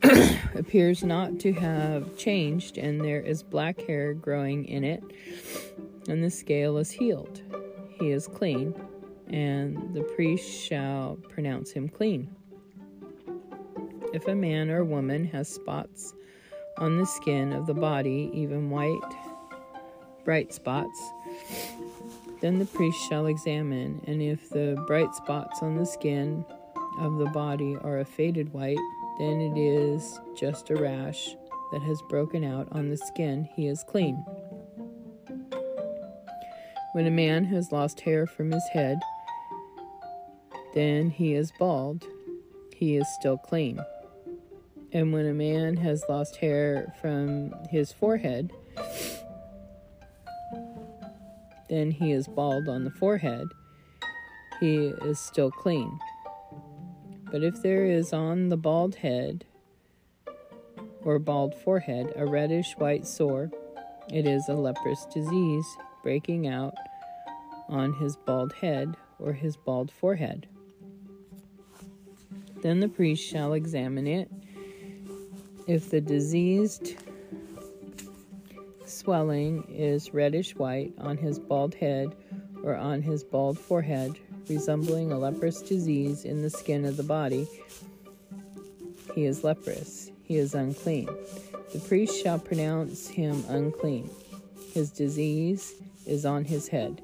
appears 0.57 1.05
not 1.05 1.39
to 1.39 1.53
have 1.53 2.17
changed 2.17 2.77
and 2.77 3.01
there 3.05 3.21
is 3.21 3.45
black 3.45 3.83
hair 3.83 4.15
growing 4.15 4.65
in 4.65 4.83
it, 4.83 5.01
and 6.09 6.25
the 6.25 6.31
scale 6.31 6.77
is 6.77 6.91
healed, 6.91 7.41
he 8.01 8.11
is 8.11 8.27
clean, 8.27 8.75
and 9.29 9.95
the 9.95 10.03
priest 10.03 10.51
shall 10.51 11.19
pronounce 11.29 11.71
him 11.71 11.89
clean. 11.89 12.35
If 14.13 14.27
a 14.27 14.35
man 14.35 14.71
or 14.71 14.85
woman 14.85 15.25
has 15.27 15.49
spots 15.49 16.15
on 16.79 16.99
the 16.99 17.07
skin 17.07 17.53
of 17.53 17.69
the 17.69 17.75
body, 17.75 18.29
even 18.35 18.71
white, 18.71 18.99
bright 20.25 20.53
spots, 20.53 21.01
then 22.41 22.59
the 22.59 22.67
priest 22.67 22.99
shall 23.09 23.27
examine, 23.27 24.01
and 24.07 24.23
if 24.23 24.49
the 24.51 24.83
bright 24.87 25.15
spots 25.15 25.63
on 25.63 25.77
the 25.77 25.87
skin 25.87 26.45
of 26.99 27.19
the 27.19 27.27
body 27.27 27.77
are 27.83 27.99
a 27.99 28.05
faded 28.05 28.53
white, 28.53 28.79
then 29.19 29.41
it 29.41 29.59
is 29.59 30.19
just 30.35 30.71
a 30.71 30.77
rash 30.77 31.37
that 31.73 31.83
has 31.83 32.01
broken 32.09 32.43
out 32.43 32.69
on 32.73 32.89
the 32.89 32.97
skin. 32.97 33.49
He 33.55 33.67
is 33.67 33.85
clean. 33.85 34.25
When 36.93 37.07
a 37.07 37.11
man 37.11 37.45
has 37.45 37.71
lost 37.71 38.01
hair 38.01 38.27
from 38.27 38.51
his 38.51 38.67
head, 38.73 38.99
then 40.75 41.11
he 41.11 41.35
is 41.35 41.53
bald. 41.59 42.05
He 42.75 42.97
is 42.97 43.07
still 43.19 43.37
clean. 43.37 43.79
And 44.93 45.13
when 45.13 45.27
a 45.27 45.35
man 45.35 45.77
has 45.77 46.03
lost 46.09 46.37
hair 46.37 46.93
from 47.01 47.55
his 47.71 47.93
forehead, 47.93 48.53
then 51.71 51.91
he 51.91 52.13
is 52.13 52.27
bald 52.27 52.69
on 52.69 52.85
the 52.85 52.91
forehead, 52.91 53.49
he 54.59 54.89
is 55.05 55.19
still 55.19 55.51
clean. 55.51 55.99
But 57.31 57.45
if 57.45 57.63
there 57.63 57.87
is 57.87 58.13
on 58.13 58.49
the 58.49 58.57
bald 58.57 58.97
head 58.97 59.45
or 61.03 61.19
bald 61.21 61.55
forehead 61.55 62.13
a 62.17 62.27
reddish 62.27 62.75
white 62.77 63.07
sore, 63.07 63.51
it 64.13 64.27
is 64.27 64.49
a 64.49 64.55
leprous 64.55 65.07
disease 65.15 65.65
breaking 66.03 66.49
out 66.49 66.75
on 67.69 67.95
his 67.95 68.17
bald 68.17 68.53
head 68.53 68.97
or 69.21 69.33
his 69.33 69.57
bald 69.57 69.93
forehead. 69.93 70.49
Then 72.63 72.81
the 72.81 72.89
priest 72.89 73.25
shall 73.25 73.53
examine 73.53 74.09
it. 74.09 74.29
If 75.69 75.89
the 75.89 76.01
diseased 76.01 76.97
swelling 79.01 79.65
is 79.69 80.13
reddish 80.13 80.55
white 80.57 80.93
on 80.99 81.17
his 81.17 81.39
bald 81.39 81.75
head 81.75 82.15
or 82.63 82.77
on 82.77 83.01
his 83.01 83.25
bald 83.25 83.59
forehead, 83.59 84.19
resembling 84.49 85.11
a 85.11 85.19
leprous 85.19 85.63
disease 85.63 86.27
in 86.27 86.43
the 86.43 86.51
skin 86.51 86.85
of 86.85 86.99
the 86.99 87.03
body, 87.03 87.49
he 89.15 89.25
is 89.25 89.43
leprous, 89.43 90.11
he 90.23 90.37
is 90.37 90.55
unclean. 90.55 91.09
The 91.73 91.81
priest 91.81 92.23
shall 92.23 92.39
pronounce 92.39 93.09
him 93.09 93.43
unclean. 93.49 94.11
His 94.75 94.91
disease 94.91 95.75
is 96.07 96.27
on 96.27 96.45
his 96.45 96.69
head. 96.69 97.01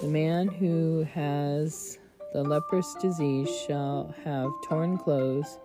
The 0.00 0.08
man 0.08 0.48
who 0.48 1.06
has 1.14 1.98
the 2.32 2.42
leprous 2.42 2.94
disease 3.00 3.48
shall 3.66 4.12
have 4.24 4.50
torn 4.66 4.98
clothes 4.98 5.58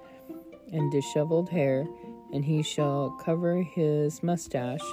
and 0.72 0.92
disheveled 0.92 1.50
hair, 1.50 1.88
and 2.32 2.46
he 2.46 2.62
shall 2.62 3.10
cover 3.24 3.64
his 3.64 4.22
mustache 4.22 4.86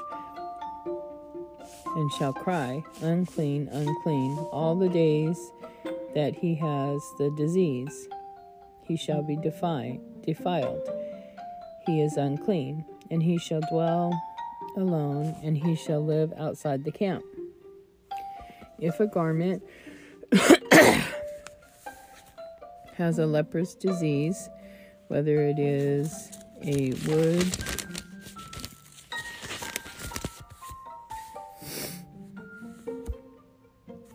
and 1.96 2.12
shall 2.12 2.32
cry, 2.32 2.84
Unclean, 3.00 3.68
unclean, 3.72 4.36
all 4.52 4.76
the 4.76 4.88
days 4.88 5.50
that 6.14 6.34
he 6.34 6.54
has 6.54 7.02
the 7.18 7.30
disease. 7.36 8.08
He 8.82 8.96
shall 8.96 9.22
be 9.22 9.36
defi- 9.36 10.00
defiled. 10.24 10.86
He 11.86 12.02
is 12.02 12.16
unclean, 12.18 12.84
and 13.10 13.22
he 13.22 13.38
shall 13.38 13.62
dwell 13.70 14.12
alone, 14.76 15.34
and 15.42 15.56
he 15.56 15.74
shall 15.74 16.04
live 16.04 16.32
outside 16.36 16.84
the 16.84 16.92
camp. 16.92 17.24
If 18.78 19.00
a 19.00 19.06
garment 19.06 19.62
has 22.94 23.18
a 23.18 23.24
leprous 23.24 23.74
disease, 23.74 24.50
whether 25.08 25.40
it 25.40 25.58
is 25.58 26.30
a 26.62 26.92
wood 27.06 27.75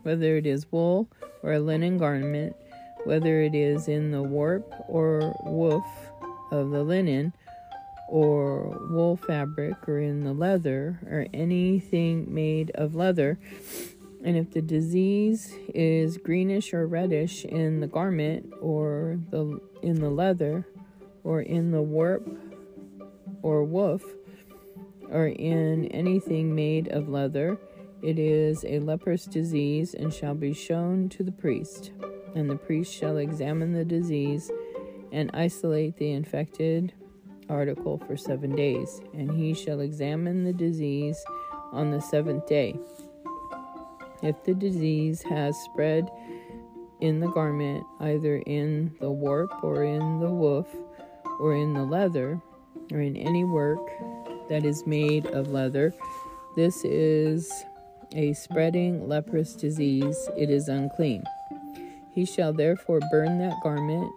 whether 0.04 0.38
it 0.38 0.46
is 0.46 0.72
wool 0.72 1.08
or 1.44 1.54
a 1.54 1.60
linen 1.60 1.98
garment, 1.98 2.56
whether 3.04 3.42
it 3.42 3.56
is 3.56 3.88
in 3.88 4.12
the 4.12 4.22
warp 4.22 4.72
or 4.88 5.36
woof 5.44 5.86
of 6.52 6.72
the 6.72 6.84
linen, 6.84 7.34
or 8.10 8.78
wool 8.90 9.16
fabric, 9.16 9.88
or 9.88 10.00
in 10.00 10.26
the 10.26 10.34
leather, 10.34 11.00
or 11.06 11.26
anything 11.34 12.32
made 12.34 12.70
of 12.76 12.94
leather. 12.94 13.40
And 14.24 14.36
if 14.36 14.52
the 14.52 14.62
disease 14.62 15.56
is 15.74 16.18
greenish 16.18 16.74
or 16.74 16.86
reddish 16.86 17.46
in 17.46 17.80
the 17.80 17.88
garment, 17.88 18.54
or 18.60 19.18
the 19.30 19.60
in 19.82 20.02
the 20.02 20.10
leather, 20.10 20.68
or 21.24 21.42
in 21.42 21.72
the 21.72 21.82
warp 21.82 22.28
or 23.42 23.64
woof, 23.64 24.04
or 25.10 25.28
in 25.28 25.86
anything 25.88 26.54
made 26.54 26.90
of 26.90 27.08
leather, 27.08 27.58
it 28.04 28.18
is 28.18 28.66
a 28.66 28.80
leprous 28.80 29.26
disease 29.26 29.94
and 29.94 30.14
shall 30.14 30.34
be 30.34 30.54
shown 30.54 31.10
to 31.10 31.24
the 31.24 31.32
priest. 31.32 31.92
And 32.36 32.50
the 32.50 32.56
priest 32.56 32.94
shall 32.94 33.18
examine 33.18 33.74
the 33.74 33.86
disease 33.86 34.50
and 35.12 35.30
isolate 35.34 35.98
the 35.98 36.12
infected 36.12 36.94
article 37.50 38.00
for 38.08 38.18
seven 38.18 38.56
days. 38.56 39.02
And 39.14 39.32
he 39.32 39.54
shall 39.54 39.82
examine 39.82 40.44
the 40.44 40.54
disease 40.54 41.24
on 41.72 41.92
the 41.92 42.02
seventh 42.02 42.48
day. 42.48 42.76
If 44.24 44.44
the 44.44 44.54
disease 44.54 45.22
has 45.24 45.56
spread 45.58 46.10
in 47.02 47.20
the 47.20 47.28
garment, 47.28 47.86
either 48.00 48.38
in 48.46 48.96
the 49.00 49.12
warp 49.12 49.64
or 49.64 49.84
in 49.84 50.20
the 50.20 50.30
woof 50.30 50.68
or 51.40 51.56
in 51.56 51.74
the 51.74 51.84
leather 51.84 52.42
or 52.92 53.02
in 53.02 53.16
any 53.18 53.44
work 53.44 53.90
that 54.50 54.66
is 54.66 54.86
made 54.86 55.26
of 55.28 55.50
leather, 55.50 55.94
this 56.56 56.84
is 56.86 57.64
a 58.14 58.34
spreading 58.34 59.08
leprous 59.08 59.54
disease, 59.54 60.30
it 60.38 60.50
is 60.50 60.68
unclean. 60.68 61.24
He 62.14 62.26
shall 62.26 62.52
therefore 62.52 63.00
burn 63.12 63.38
that 63.40 63.62
garment, 63.64 64.12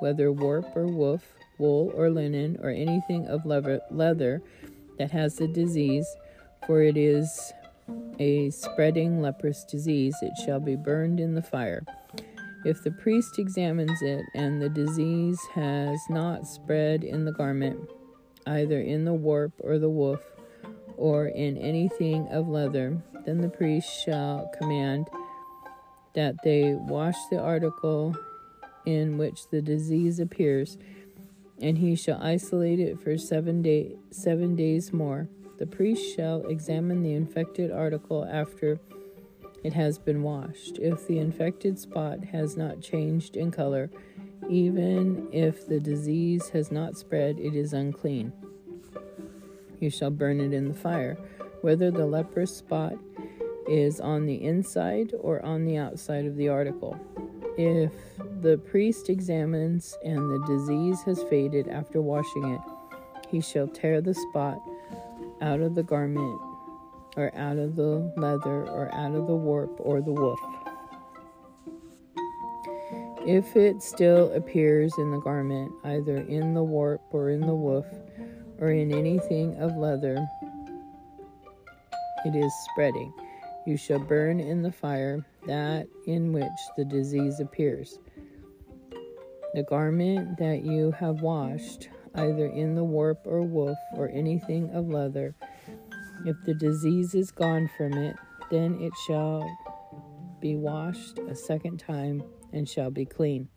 whether 0.00 0.30
warp 0.30 0.76
or 0.76 0.86
woof, 0.86 1.22
wool 1.58 1.90
or 1.94 2.10
linen, 2.10 2.58
or 2.62 2.70
anything 2.70 3.26
of 3.26 3.46
leather 3.46 4.42
that 4.98 5.10
has 5.10 5.36
the 5.36 5.48
disease, 5.48 6.06
for 6.66 6.82
it 6.82 6.96
is 6.96 7.52
a 8.18 8.50
spreading 8.50 9.22
leprous 9.22 9.64
disease, 9.64 10.14
it 10.20 10.32
shall 10.44 10.60
be 10.60 10.76
burned 10.76 11.20
in 11.20 11.34
the 11.34 11.42
fire. 11.42 11.84
If 12.64 12.82
the 12.82 12.90
priest 12.90 13.38
examines 13.38 14.02
it 14.02 14.26
and 14.34 14.60
the 14.60 14.68
disease 14.68 15.40
has 15.54 15.98
not 16.10 16.46
spread 16.46 17.04
in 17.04 17.24
the 17.24 17.32
garment, 17.32 17.78
either 18.46 18.80
in 18.80 19.04
the 19.04 19.14
warp 19.14 19.52
or 19.60 19.78
the 19.78 19.88
woof, 19.88 20.20
or 20.98 21.26
in 21.26 21.56
anything 21.56 22.28
of 22.28 22.48
leather, 22.48 23.00
then 23.24 23.38
the 23.38 23.48
priest 23.48 23.88
shall 24.04 24.50
command 24.58 25.08
that 26.14 26.34
they 26.42 26.74
wash 26.74 27.16
the 27.30 27.38
article 27.38 28.16
in 28.84 29.16
which 29.18 29.48
the 29.50 29.62
disease 29.62 30.18
appears, 30.18 30.76
and 31.60 31.78
he 31.78 31.94
shall 31.94 32.20
isolate 32.22 32.80
it 32.80 33.00
for 33.00 33.16
seven 33.16 33.62
day 33.62 33.96
seven 34.10 34.56
days 34.56 34.92
more. 34.92 35.28
The 35.58 35.66
priest 35.66 36.14
shall 36.14 36.46
examine 36.46 37.02
the 37.02 37.14
infected 37.14 37.70
article 37.70 38.24
after 38.30 38.78
it 39.64 39.72
has 39.72 39.98
been 39.98 40.22
washed. 40.22 40.78
If 40.78 41.06
the 41.06 41.18
infected 41.18 41.78
spot 41.78 42.24
has 42.26 42.56
not 42.56 42.80
changed 42.80 43.36
in 43.36 43.50
color, 43.50 43.90
even 44.48 45.28
if 45.32 45.66
the 45.66 45.80
disease 45.80 46.48
has 46.50 46.70
not 46.70 46.96
spread, 46.96 47.38
it 47.38 47.54
is 47.54 47.72
unclean. 47.72 48.32
You 49.80 49.90
shall 49.90 50.10
burn 50.10 50.40
it 50.40 50.52
in 50.52 50.68
the 50.68 50.74
fire, 50.74 51.16
whether 51.60 51.90
the 51.90 52.06
leprous 52.06 52.56
spot 52.56 52.94
is 53.68 54.00
on 54.00 54.26
the 54.26 54.42
inside 54.44 55.12
or 55.20 55.44
on 55.44 55.64
the 55.64 55.76
outside 55.76 56.26
of 56.26 56.36
the 56.36 56.48
article. 56.48 56.98
If 57.56 57.92
the 58.40 58.58
priest 58.58 59.10
examines 59.10 59.96
and 60.04 60.18
the 60.18 60.46
disease 60.46 61.02
has 61.02 61.22
faded 61.24 61.68
after 61.68 62.00
washing 62.00 62.54
it, 62.54 62.60
he 63.28 63.40
shall 63.40 63.68
tear 63.68 64.00
the 64.00 64.14
spot 64.14 64.60
out 65.40 65.60
of 65.60 65.74
the 65.74 65.82
garment 65.82 66.40
or 67.16 67.34
out 67.36 67.58
of 67.58 67.76
the 67.76 68.12
leather 68.16 68.64
or 68.68 68.92
out 68.94 69.14
of 69.14 69.26
the 69.26 69.34
warp 69.34 69.74
or 69.78 70.00
the 70.00 70.12
woof. 70.12 70.38
If 73.26 73.56
it 73.56 73.82
still 73.82 74.32
appears 74.32 74.92
in 74.98 75.10
the 75.10 75.20
garment, 75.20 75.72
either 75.84 76.16
in 76.16 76.54
the 76.54 76.62
warp 76.62 77.02
or 77.10 77.30
in 77.30 77.40
the 77.40 77.54
woof, 77.54 77.84
or 78.58 78.70
in 78.70 78.92
anything 78.92 79.56
of 79.58 79.76
leather, 79.76 80.26
it 82.24 82.34
is 82.34 82.52
spreading. 82.70 83.12
You 83.66 83.76
shall 83.76 83.98
burn 83.98 84.40
in 84.40 84.62
the 84.62 84.72
fire 84.72 85.24
that 85.46 85.86
in 86.06 86.32
which 86.32 86.58
the 86.76 86.84
disease 86.84 87.40
appears. 87.40 87.98
The 89.54 89.62
garment 89.62 90.38
that 90.38 90.64
you 90.64 90.90
have 90.92 91.20
washed, 91.20 91.88
either 92.14 92.46
in 92.46 92.74
the 92.74 92.84
warp 92.84 93.20
or 93.24 93.42
woof, 93.42 93.78
or 93.94 94.08
anything 94.08 94.70
of 94.70 94.88
leather, 94.88 95.34
if 96.24 96.36
the 96.44 96.54
disease 96.54 97.14
is 97.14 97.30
gone 97.30 97.70
from 97.76 97.92
it, 97.94 98.16
then 98.50 98.80
it 98.80 98.92
shall 99.06 99.44
be 100.40 100.56
washed 100.56 101.18
a 101.18 101.34
second 101.34 101.78
time 101.78 102.22
and 102.52 102.68
shall 102.68 102.90
be 102.90 103.04
clean. 103.04 103.48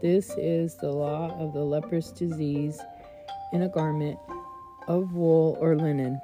This 0.00 0.34
is 0.36 0.76
the 0.76 0.90
law 0.90 1.36
of 1.38 1.52
the 1.52 1.64
leprous 1.64 2.10
disease 2.10 2.80
in 3.52 3.62
a 3.62 3.68
garment 3.68 4.18
of 4.88 5.12
wool 5.12 5.56
or 5.60 5.76
linen, 5.76 6.20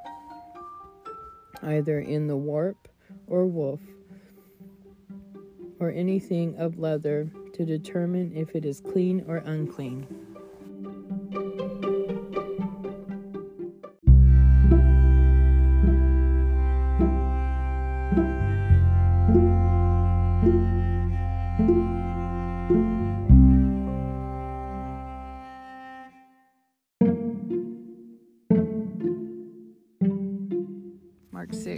either 1.63 2.01
in 2.01 2.27
the 2.27 2.37
warp 2.37 2.89
or 3.27 3.47
woof, 3.47 3.81
or 5.79 5.91
anything 5.91 6.57
of 6.57 6.79
leather 6.79 7.31
to 7.53 7.65
determine 7.65 8.33
if 8.35 8.55
it 8.55 8.65
is 8.65 8.81
clean 8.81 9.25
or 9.29 9.39
unclean. 9.39 10.07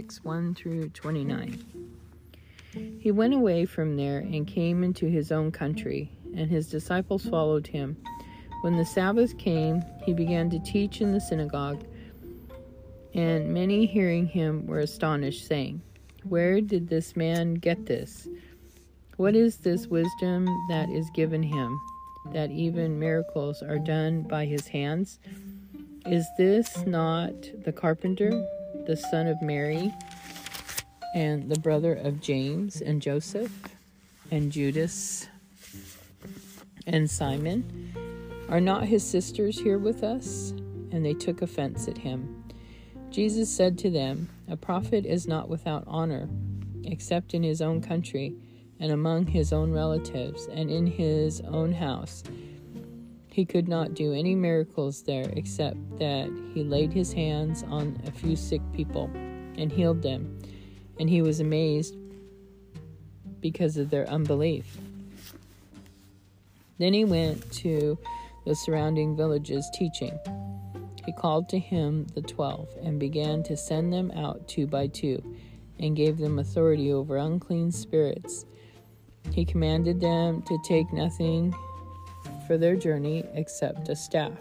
6 0.09 0.23
1 0.23 0.55
through 0.55 0.89
29. 0.89 1.63
He 2.99 3.11
went 3.11 3.35
away 3.35 3.65
from 3.65 3.95
there 3.95 4.17
and 4.17 4.47
came 4.47 4.83
into 4.83 5.05
his 5.05 5.31
own 5.31 5.51
country, 5.51 6.11
and 6.35 6.49
his 6.49 6.67
disciples 6.67 7.27
followed 7.27 7.67
him. 7.67 7.95
When 8.61 8.75
the 8.75 8.85
Sabbath 8.85 9.37
came, 9.37 9.83
he 10.03 10.13
began 10.13 10.49
to 10.49 10.57
teach 10.61 11.01
in 11.01 11.11
the 11.11 11.21
synagogue, 11.21 11.83
and 13.13 13.53
many 13.53 13.85
hearing 13.85 14.25
him 14.25 14.65
were 14.65 14.79
astonished, 14.79 15.45
saying, 15.45 15.79
Where 16.23 16.59
did 16.59 16.89
this 16.89 17.15
man 17.15 17.53
get 17.53 17.85
this? 17.85 18.27
What 19.17 19.35
is 19.35 19.57
this 19.57 19.85
wisdom 19.85 20.47
that 20.69 20.89
is 20.89 21.07
given 21.11 21.43
him, 21.43 21.79
that 22.33 22.49
even 22.49 22.97
miracles 22.97 23.61
are 23.61 23.77
done 23.77 24.23
by 24.23 24.45
his 24.45 24.65
hands? 24.65 25.19
Is 26.07 26.25
this 26.35 26.83
not 26.87 27.33
the 27.63 27.71
carpenter, 27.71 28.31
the 28.89 28.97
son 28.97 29.27
of 29.27 29.39
Mary? 29.41 29.93
and 31.13 31.49
the 31.49 31.59
brother 31.59 31.93
of 31.93 32.21
James 32.21 32.81
and 32.81 33.01
Joseph 33.01 33.51
and 34.31 34.51
Judas 34.51 35.27
and 36.85 37.09
Simon. 37.09 37.93
Are 38.49 38.61
not 38.61 38.85
his 38.85 39.03
sisters 39.03 39.59
here 39.59 39.77
with 39.77 40.03
us? 40.03 40.51
And 40.91 41.05
they 41.05 41.13
took 41.13 41.41
offense 41.41 41.87
at 41.87 41.97
him. 41.97 42.43
Jesus 43.11 43.49
said 43.49 43.77
to 43.79 43.89
them, 43.89 44.29
A 44.47 44.57
prophet 44.57 45.05
is 45.05 45.27
not 45.27 45.49
without 45.49 45.83
honor, 45.87 46.27
except 46.83 47.33
in 47.33 47.43
his 47.43 47.61
own 47.61 47.81
country, 47.81 48.35
and 48.79 48.91
among 48.91 49.27
his 49.27 49.51
own 49.51 49.71
relatives, 49.71 50.47
and 50.51 50.69
in 50.69 50.87
his 50.87 51.41
own 51.41 51.73
house. 51.73 52.23
He 53.39 53.45
could 53.45 53.69
not 53.69 53.93
do 53.93 54.11
any 54.11 54.35
miracles 54.35 55.03
there 55.03 55.31
except 55.31 55.77
that 55.97 56.29
he 56.53 56.61
laid 56.61 56.91
his 56.91 57.13
hands 57.13 57.63
on 57.63 57.97
a 58.05 58.11
few 58.11 58.35
sick 58.35 58.61
people 58.73 59.09
and 59.55 59.71
healed 59.71 60.01
them 60.01 60.37
and 60.99 61.09
he 61.09 61.21
was 61.21 61.39
amazed 61.39 61.95
because 63.39 63.77
of 63.77 63.91
their 63.91 64.05
unbelief. 64.09 64.77
Then 66.79 66.91
he 66.91 67.05
went 67.05 67.49
to 67.53 67.97
the 68.45 68.55
surrounding 68.55 69.15
villages 69.15 69.65
teaching. 69.73 70.19
He 71.05 71.13
called 71.13 71.47
to 71.47 71.59
him 71.59 72.07
the 72.15 72.21
twelve 72.21 72.67
and 72.83 72.99
began 72.99 73.41
to 73.43 73.55
send 73.55 73.93
them 73.93 74.11
out 74.17 74.49
two 74.49 74.67
by 74.67 74.87
two 74.87 75.23
and 75.79 75.95
gave 75.95 76.17
them 76.17 76.39
authority 76.39 76.91
over 76.91 77.15
unclean 77.15 77.71
spirits. 77.71 78.45
He 79.31 79.45
commanded 79.45 80.01
them 80.01 80.41
to 80.41 80.57
take 80.67 80.91
nothing 80.91 81.55
for 82.49 82.57
their 82.57 82.75
journey 82.75 83.23
except 83.35 83.89
a 83.89 83.95
staff, 83.95 84.39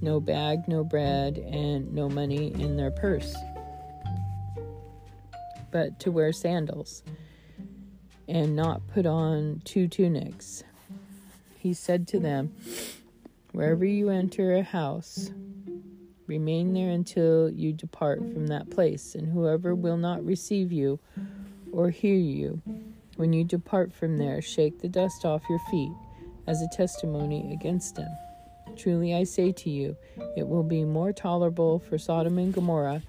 no 0.00 0.18
bag, 0.18 0.66
no 0.66 0.82
bread, 0.82 1.36
and 1.36 1.92
no 1.92 2.08
money 2.08 2.54
in 2.54 2.78
their 2.78 2.90
purse. 2.90 3.36
But 5.70 6.00
to 6.00 6.10
wear 6.10 6.32
sandals 6.32 7.02
and 8.26 8.56
not 8.56 8.80
put 8.88 9.04
on 9.04 9.60
two 9.66 9.88
tunics. 9.88 10.64
He 11.58 11.74
said 11.74 12.08
to 12.08 12.18
them, 12.18 12.54
Wherever 13.52 13.84
you 13.84 14.08
enter 14.08 14.54
a 14.54 14.62
house, 14.62 15.30
remain 16.26 16.72
there 16.72 16.88
until 16.88 17.50
you 17.50 17.74
depart 17.74 18.20
from 18.20 18.46
that 18.46 18.70
place, 18.70 19.14
and 19.14 19.30
whoever 19.30 19.74
will 19.74 19.98
not 19.98 20.24
receive 20.24 20.72
you 20.72 20.98
or 21.72 21.90
hear 21.90 22.16
you, 22.16 22.62
when 23.16 23.34
you 23.34 23.44
depart 23.44 23.92
from 23.92 24.16
there, 24.16 24.40
shake 24.40 24.80
the 24.80 24.88
dust 24.88 25.26
off 25.26 25.42
your 25.50 25.60
feet 25.70 25.92
as 26.50 26.62
a 26.62 26.68
testimony 26.68 27.52
against 27.52 27.94
them. 27.94 28.10
Truly 28.76 29.14
I 29.14 29.22
say 29.22 29.52
to 29.52 29.70
you, 29.70 29.96
it 30.36 30.48
will 30.48 30.64
be 30.64 30.84
more 30.84 31.12
tolerable 31.12 31.78
for 31.78 31.96
Sodom 31.96 32.38
and 32.38 32.52
Gomorrah 32.52 33.02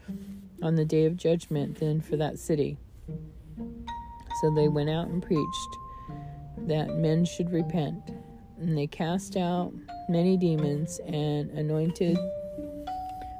on 0.62 0.76
the 0.76 0.86
day 0.86 1.06
of 1.06 1.18
judgment 1.18 1.80
than 1.80 2.02
for 2.02 2.18
that 2.18 2.38
city. 2.38 2.78
So 4.42 4.54
they 4.54 4.68
went 4.68 4.92
out 4.92 5.08
and 5.08 5.24
preached 5.24 5.78
that 6.68 6.98
men 6.98 7.26
should 7.26 7.52
repent. 7.52 8.12
And 8.60 8.78
they 8.78 8.86
cast 8.86 9.36
out 9.36 9.74
many 10.08 10.38
demons 10.38 11.00
and 11.08 11.50
anointed 11.50 12.20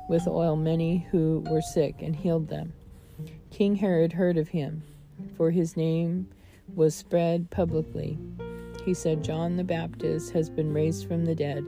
with 0.10 0.28
oil 0.28 0.56
many 0.56 1.06
who 1.12 1.46
were 1.48 1.62
sick 1.62 2.02
and 2.02 2.16
healed 2.16 2.48
them. 2.48 2.74
King 3.52 3.76
Herod 3.76 4.14
heard 4.14 4.38
of 4.38 4.50
him, 4.50 4.82
for 5.38 5.52
his 5.52 5.78
name 5.78 6.28
was 6.74 6.96
spread 6.96 7.52
publicly. 7.52 8.18
He 8.86 8.94
said, 8.94 9.24
John 9.24 9.58
the 9.58 9.64
Baptist 9.64 10.32
has 10.34 10.50
been 10.50 10.74
raised 10.74 11.08
from 11.08 11.26
the 11.26 11.36
dead, 11.36 11.66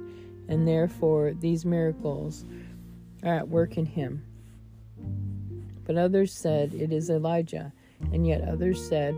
and 0.47 0.67
therefore 0.67 1.34
these 1.34 1.65
miracles 1.65 2.45
are 3.23 3.36
at 3.36 3.49
work 3.49 3.78
in 3.78 3.86
him. 3.86 4.23
But 5.86 5.97
others 5.97 6.34
said, 6.34 6.73
It 6.73 6.91
is 6.91 7.10
Elijah. 7.10 7.73
And 8.12 8.28
yet 8.28 8.47
others 8.47 8.86
said, 8.86 9.17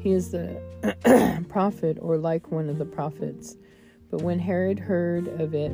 He 0.00 0.12
is 0.12 0.30
the 0.30 0.60
prophet 1.48 1.98
or 2.00 2.16
like 2.16 2.50
one 2.50 2.68
of 2.68 2.78
the 2.78 2.84
prophets. 2.84 3.56
But 4.10 4.22
when 4.22 4.38
Herod 4.38 4.78
heard 4.78 5.28
of 5.40 5.54
it, 5.54 5.72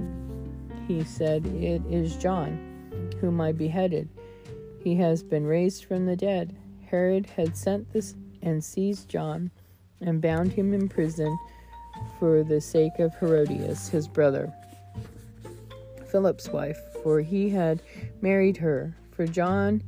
he 0.86 1.04
said, 1.04 1.46
It 1.46 1.82
is 1.90 2.16
John, 2.16 3.12
whom 3.20 3.40
I 3.40 3.52
beheaded. 3.52 4.08
He 4.82 4.94
has 4.96 5.22
been 5.22 5.44
raised 5.44 5.84
from 5.84 6.06
the 6.06 6.16
dead. 6.16 6.56
Herod 6.86 7.26
had 7.26 7.56
sent 7.56 7.92
this 7.92 8.14
and 8.40 8.62
seized 8.62 9.08
John 9.08 9.50
and 10.00 10.20
bound 10.20 10.52
him 10.52 10.72
in 10.72 10.88
prison 10.88 11.38
for 12.18 12.42
the 12.44 12.60
sake 12.60 12.98
of 12.98 13.14
Herodias, 13.16 13.88
his 13.88 14.08
brother, 14.08 14.52
Philip's 16.10 16.48
wife, 16.48 16.78
for 17.02 17.20
he 17.20 17.50
had 17.50 17.82
married 18.20 18.56
her. 18.58 18.96
For 19.10 19.26
John 19.26 19.82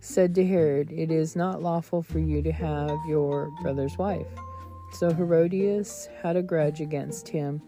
said 0.00 0.34
to 0.34 0.46
Herod, 0.46 0.90
It 0.90 1.10
is 1.10 1.36
not 1.36 1.62
lawful 1.62 2.02
for 2.02 2.18
you 2.18 2.42
to 2.42 2.52
have 2.52 2.98
your 3.06 3.50
brother's 3.62 3.96
wife. 3.96 4.26
So 4.94 5.12
Herodias 5.12 6.08
had 6.22 6.36
a 6.36 6.42
grudge 6.42 6.80
against 6.80 7.28
him 7.28 7.62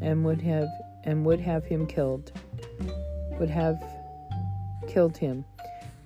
and 0.00 0.24
would 0.24 0.40
have 0.42 0.68
and 1.04 1.26
would 1.26 1.40
have 1.40 1.64
him 1.64 1.86
killed. 1.86 2.32
Would 3.38 3.50
have 3.50 3.82
killed 4.86 5.16
him, 5.16 5.44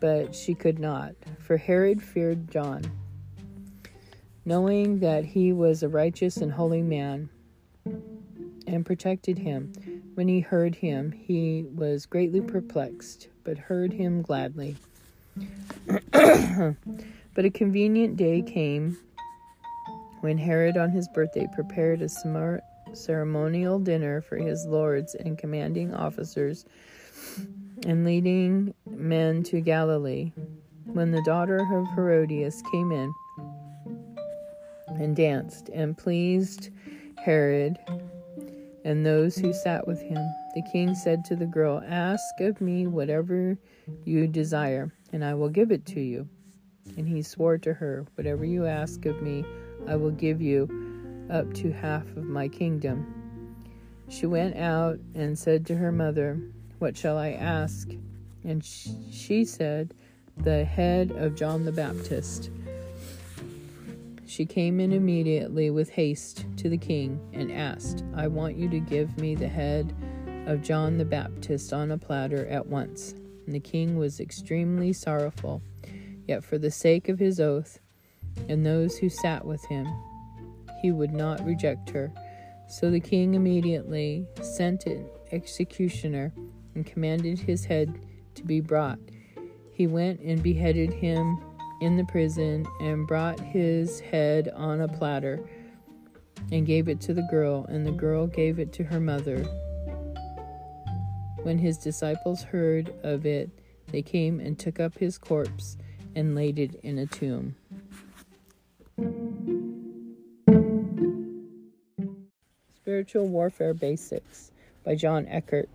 but 0.01 0.35
she 0.35 0.55
could 0.55 0.79
not, 0.79 1.15
for 1.39 1.57
Herod 1.57 2.03
feared 2.03 2.51
John. 2.51 2.83
Knowing 4.49 5.01
that 5.01 5.27
he 5.27 5.53
was 5.53 5.83
a 5.83 5.89
righteous 5.91 6.39
and 6.39 6.53
holy 6.53 6.81
man, 6.81 7.29
and 8.67 8.87
protected 8.87 9.37
him. 9.37 9.71
When 10.15 10.27
he 10.27 10.41
heard 10.41 10.75
him, 10.75 11.13
he 11.13 11.67
was 11.75 12.07
greatly 12.07 12.41
perplexed, 12.41 13.29
but 13.45 13.59
heard 13.59 13.93
him 13.93 14.23
gladly. 14.23 14.77
but 16.13 17.45
a 17.45 17.51
convenient 17.53 18.17
day 18.17 18.41
came 18.41 18.97
when 20.23 20.39
Herod, 20.39 20.79
on 20.79 20.93
his 20.93 21.09
birthday, 21.09 21.47
prepared 21.55 22.01
a 22.01 22.09
ceremonial 22.95 23.79
dinner 23.79 24.23
for 24.23 24.39
his 24.39 24.65
lords 24.65 25.15
and 25.15 25.37
commanding 25.37 25.93
officers 25.93 26.65
and 27.85 28.07
leading 28.07 28.73
men 28.87 29.43
to 29.43 29.61
Galilee. 29.61 30.33
When 30.87 31.11
the 31.11 31.23
daughter 31.27 31.59
of 31.59 31.87
Herodias 31.95 32.63
came 32.73 32.93
in 32.93 33.13
and 35.01 35.17
danced 35.17 35.69
and 35.71 35.97
pleased 35.97 36.71
Herod 37.17 37.79
and 38.89 39.05
those 39.05 39.37
who 39.37 39.53
sat 39.53 39.87
with 39.87 40.01
him, 40.01 40.17
the 40.55 40.63
king 40.63 40.95
said 40.95 41.23
to 41.27 41.37
the 41.37 41.45
girl, 41.45 41.83
Ask 41.87 42.41
of 42.41 42.61
me 42.61 42.87
whatever 42.87 43.59
you 44.05 44.27
desire, 44.27 44.93
and 45.13 45.23
I 45.25 45.35
will 45.35 45.51
give 45.51 45.71
it 45.71 45.85
to 45.87 46.01
you. 46.01 46.27
And 46.97 47.07
he 47.07 47.21
swore 47.21 47.59
to 47.59 47.75
her, 47.75 48.07
Whatever 48.15 48.47
you 48.47 48.65
ask 48.65 49.05
of 49.05 49.21
me, 49.21 49.45
I 49.87 49.97
will 49.97 50.11
give 50.11 50.41
you 50.41 51.27
up 51.31 51.53
to 51.55 51.71
half 51.71 52.07
of 52.17 52.25
my 52.25 52.49
kingdom. 52.49 53.55
She 54.09 54.25
went 54.25 54.57
out 54.57 54.99
and 55.15 55.39
said 55.39 55.67
to 55.67 55.77
her 55.77 55.93
mother, 55.93 56.41
What 56.79 56.97
shall 56.97 57.19
I 57.19 57.33
ask? 57.33 57.91
And 58.43 58.65
she 58.65 59.45
said, 59.45 59.93
The 60.39 60.65
head 60.65 61.11
of 61.11 61.35
John 61.35 61.67
the 61.67 61.73
Baptist. 61.73 62.51
She 64.29 64.45
came 64.45 64.79
in 64.79 64.93
immediately 64.93 65.71
with 65.71 65.89
haste 65.89 66.45
to 66.59 66.69
the 66.69 66.77
king 66.77 67.19
and 67.33 67.51
asked, 67.51 68.05
I 68.15 68.29
want 68.29 68.57
you 68.57 68.69
to 68.69 68.79
give 68.79 69.17
me 69.17 69.35
the 69.35 69.49
head 69.49 69.97
of 70.47 70.61
John 70.61 70.99
the 70.99 71.07
Baptist 71.07 71.73
on 71.73 71.91
a 71.91 71.97
platter 71.97 72.47
at 72.47 72.67
once. 72.67 73.15
And 73.47 73.55
the 73.55 73.61
king 73.61 73.97
was 73.97 74.21
extremely 74.21 74.93
sorrowful, 74.93 75.63
yet 76.27 76.45
for 76.45 76.59
the 76.59 76.71
sake 76.71 77.09
of 77.09 77.19
his 77.19 77.41
oath 77.41 77.81
and 78.51 78.67
those 78.67 78.99
who 78.99 79.09
sat 79.09 79.47
with 79.47 79.65
him, 79.65 79.87
he 80.83 80.93
would 80.93 81.15
not 81.15 81.43
reject 81.47 81.89
her. 81.89 82.13
So 82.69 82.91
the 82.91 83.01
king 83.01 83.33
immediately 83.33 84.27
sent 84.43 84.85
an 84.85 85.09
executioner 85.33 86.35
and 86.75 86.85
commanded 86.85 87.39
his 87.39 87.65
head 87.65 87.99
to 88.35 88.45
be 88.45 88.61
brought. 88.61 88.99
He 89.73 89.87
went 89.87 90.21
and 90.21 90.43
beheaded 90.43 90.93
him 90.93 91.43
in 91.81 91.97
the 91.97 92.05
prison 92.05 92.67
and 92.81 93.07
brought 93.07 93.39
his 93.39 94.01
head 94.01 94.49
on 94.55 94.81
a 94.81 94.89
platter 94.89 95.49
and 96.51 96.67
gave 96.67 96.89
it 96.89 97.01
to 97.03 97.15
the 97.15 97.27
girl, 97.31 97.67
and 97.69 97.87
the 97.87 97.93
girl 97.93 98.27
gave 98.27 98.59
it 98.59 98.73
to 98.73 98.85
her 98.85 99.01
mother. 99.01 99.45
When 101.43 101.59
his 101.59 101.79
disciples 101.79 102.43
heard 102.43 102.93
of 103.03 103.27
it, 103.27 103.51
they 103.89 104.03
came 104.03 104.41
and 104.41 104.59
took 104.59 104.81
up 104.81 104.99
his 104.99 105.19
corpse 105.19 105.77
and 106.15 106.35
laid 106.35 106.59
it 106.59 106.75
in 106.83 106.99
a 106.99 107.07
tomb. 107.07 107.55
Spiritual 112.75 113.29
Warfare 113.29 113.75
Basics 113.75 114.51
by 114.85 114.95
John 114.95 115.27
Eckhardt. 115.29 115.69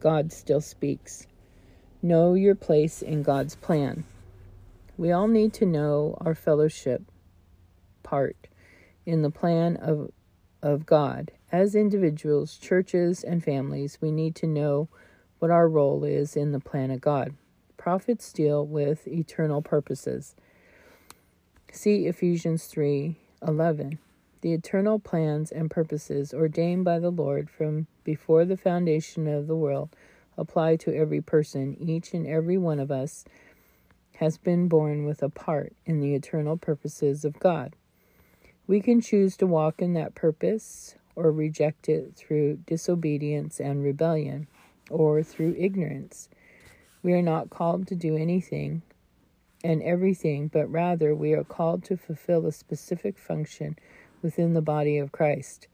God 0.00 0.32
Still 0.32 0.60
Speaks. 0.60 1.26
Know 2.02 2.34
your 2.34 2.54
place 2.54 3.02
in 3.02 3.22
God's 3.22 3.56
plan. 3.56 4.04
We 4.98 5.12
all 5.12 5.28
need 5.28 5.52
to 5.54 5.64
know 5.64 6.18
our 6.20 6.34
fellowship 6.34 7.02
part 8.02 8.48
in 9.06 9.22
the 9.22 9.30
plan 9.30 9.76
of, 9.76 10.10
of 10.60 10.86
God. 10.86 11.30
As 11.52 11.76
individuals, 11.76 12.58
churches, 12.58 13.22
and 13.22 13.42
families, 13.42 13.98
we 14.00 14.10
need 14.10 14.34
to 14.34 14.46
know 14.48 14.88
what 15.38 15.52
our 15.52 15.68
role 15.68 16.02
is 16.02 16.36
in 16.36 16.50
the 16.50 16.58
plan 16.58 16.90
of 16.90 17.00
God. 17.00 17.36
Prophets 17.76 18.32
deal 18.32 18.66
with 18.66 19.06
eternal 19.06 19.62
purposes. 19.62 20.34
See 21.72 22.06
Ephesians 22.06 22.66
3 22.66 23.14
11. 23.46 24.00
The 24.40 24.52
eternal 24.52 24.98
plans 24.98 25.52
and 25.52 25.70
purposes 25.70 26.34
ordained 26.34 26.84
by 26.84 26.98
the 26.98 27.10
Lord 27.10 27.48
from 27.48 27.86
before 28.02 28.44
the 28.44 28.56
foundation 28.56 29.28
of 29.28 29.46
the 29.46 29.54
world 29.54 29.94
apply 30.36 30.74
to 30.76 30.94
every 30.94 31.20
person, 31.20 31.76
each 31.80 32.14
and 32.14 32.26
every 32.26 32.58
one 32.58 32.80
of 32.80 32.90
us 32.90 33.24
has 34.18 34.36
been 34.36 34.66
born 34.66 35.04
with 35.04 35.22
a 35.22 35.28
part 35.28 35.72
in 35.86 36.00
the 36.00 36.12
eternal 36.12 36.56
purposes 36.56 37.24
of 37.24 37.38
God. 37.38 37.76
We 38.66 38.80
can 38.80 39.00
choose 39.00 39.36
to 39.36 39.46
walk 39.46 39.80
in 39.80 39.92
that 39.94 40.16
purpose 40.16 40.96
or 41.14 41.30
reject 41.30 41.88
it 41.88 42.16
through 42.16 42.58
disobedience 42.66 43.60
and 43.60 43.84
rebellion 43.84 44.48
or 44.90 45.22
through 45.22 45.54
ignorance. 45.56 46.28
We 47.00 47.12
are 47.12 47.22
not 47.22 47.50
called 47.50 47.86
to 47.88 47.94
do 47.94 48.16
anything 48.16 48.82
and 49.62 49.80
everything, 49.84 50.48
but 50.48 50.68
rather 50.68 51.14
we 51.14 51.32
are 51.34 51.44
called 51.44 51.84
to 51.84 51.96
fulfill 51.96 52.44
a 52.44 52.52
specific 52.52 53.18
function 53.18 53.78
within 54.20 54.52
the 54.52 54.60
body 54.60 54.98
of 54.98 55.12
Christ. 55.12 55.68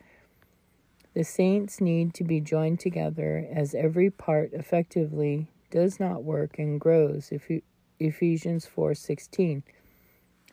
The 1.14 1.24
saints 1.24 1.80
need 1.80 2.12
to 2.12 2.24
be 2.24 2.40
joined 2.40 2.78
together 2.78 3.48
as 3.50 3.74
every 3.74 4.10
part 4.10 4.52
effectively 4.52 5.48
does 5.70 5.98
not 5.98 6.24
work 6.24 6.58
and 6.58 6.78
grows 6.78 7.30
if 7.32 7.48
Ephesians 7.98 8.66
4:16. 8.66 9.62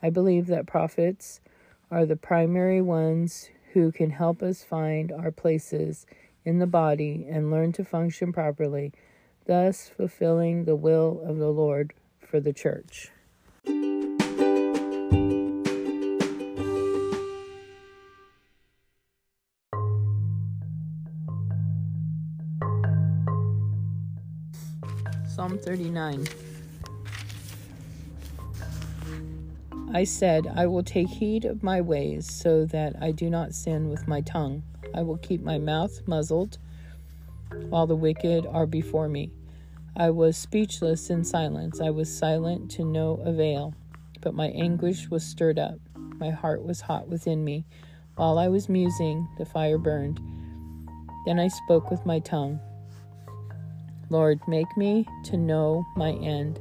I 0.01 0.10
believe 0.10 0.47
that 0.47 0.65
prophets 0.65 1.41
are 1.89 2.06
the 2.06 2.15
primary 2.15 2.82
ones 2.82 3.49
who 3.73 3.91
can 3.91 4.12
help 4.12 4.41
us 4.41 4.63
find 4.63 5.12
our 5.12 5.32
places 5.32 6.06
in 6.43 6.60
the 6.60 6.67
body 6.67 7.25
and 7.30 7.51
learn 7.51 7.71
to 7.73 7.86
function 7.86 8.34
properly, 8.34 8.91
thus 9.45 9.89
fulfilling 9.89 10.65
the 10.65 10.75
will 10.75 11.21
of 11.25 11.38
the 11.38 11.51
Lord 11.51 11.93
for 12.19 12.39
the 12.39 12.54
church. 12.54 13.12
Psalm 25.27 25.58
39 25.58 26.27
I 29.93 30.06
said, 30.06 30.47
I 30.56 30.67
will 30.67 30.84
take 30.84 31.10
heed 31.10 31.43
of 31.43 31.63
my 31.63 31.82
ways 31.82 32.32
so 32.32 32.65
that 32.67 32.95
I 33.01 33.12
do 33.12 33.30
not 33.30 33.54
sin 33.54 33.89
with 33.89 34.08
my 34.08 34.21
tongue. 34.21 34.63
I 34.95 35.01
will 35.01 35.17
keep 35.17 35.41
my 35.41 35.58
mouth 35.58 36.08
muzzled 36.08 36.58
while 37.69 37.88
the 37.88 37.95
wicked 37.95 38.45
are 38.45 38.65
before 38.65 39.10
me. 39.10 39.32
I 39.97 40.10
was 40.12 40.38
speechless 40.38 41.10
in 41.10 41.25
silence. 41.25 41.82
I 41.82 41.89
was 41.89 42.15
silent 42.15 42.71
to 42.71 42.86
no 42.86 43.15
avail, 43.25 43.73
but 44.21 44.34
my 44.34 44.47
anguish 44.47 45.10
was 45.10 45.25
stirred 45.25 45.60
up. 45.60 45.80
My 45.95 46.30
heart 46.30 46.63
was 46.63 46.80
hot 46.80 47.10
within 47.10 47.43
me. 47.43 47.65
While 48.15 48.39
I 48.39 48.47
was 48.47 48.69
musing, 48.69 49.27
the 49.38 49.45
fire 49.45 49.77
burned. 49.77 50.21
Then 51.25 51.38
I 51.38 51.49
spoke 51.49 51.91
with 51.91 52.06
my 52.06 52.19
tongue. 52.19 52.62
Lord, 54.10 54.39
make 54.47 54.77
me 54.77 55.06
to 55.25 55.36
know 55.36 55.86
my 55.97 56.12
end 56.12 56.60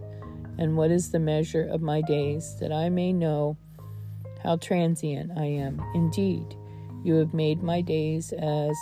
and 0.59 0.77
what 0.77 0.91
is 0.91 1.11
the 1.11 1.19
measure 1.19 1.67
of 1.71 1.81
my 1.81 2.01
days, 2.01 2.57
that 2.61 2.73
I 2.73 2.89
may 2.89 3.13
know 3.13 3.57
how 4.43 4.57
transient 4.57 5.33
I 5.37 5.45
am. 5.45 5.83
Indeed, 5.95 6.57
you 7.05 7.15
have 7.15 7.35
made 7.35 7.63
my 7.63 7.81
days 7.81 8.33
as 8.33 8.77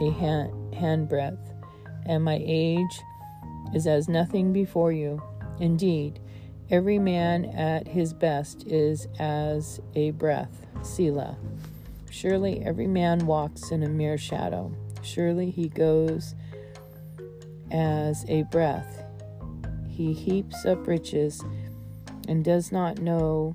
a 0.00 0.10
hand, 0.10 0.52
handbreadth, 0.74 1.52
and 2.06 2.22
my 2.24 2.40
age 2.44 3.00
is 3.74 3.86
as 3.86 4.08
nothing 4.08 4.52
before 4.52 4.92
you. 4.92 5.22
Indeed, 5.60 6.20
every 6.70 6.98
man 6.98 7.46
at 7.46 7.86
his 7.88 8.12
best 8.12 8.66
is 8.66 9.06
as 9.18 9.80
a 9.94 10.10
breath. 10.12 10.66
Selah. 10.82 11.36
Surely 12.10 12.62
every 12.64 12.86
man 12.86 13.26
walks 13.26 13.70
in 13.70 13.82
a 13.82 13.88
mere 13.88 14.18
shadow. 14.18 14.72
Surely 15.02 15.50
he 15.50 15.68
goes 15.68 16.34
as 17.70 18.24
a 18.28 18.42
breath. 18.44 19.03
He 19.94 20.12
heaps 20.12 20.66
up 20.66 20.88
riches 20.88 21.40
and 22.26 22.44
does 22.44 22.72
not 22.72 22.98
know 22.98 23.54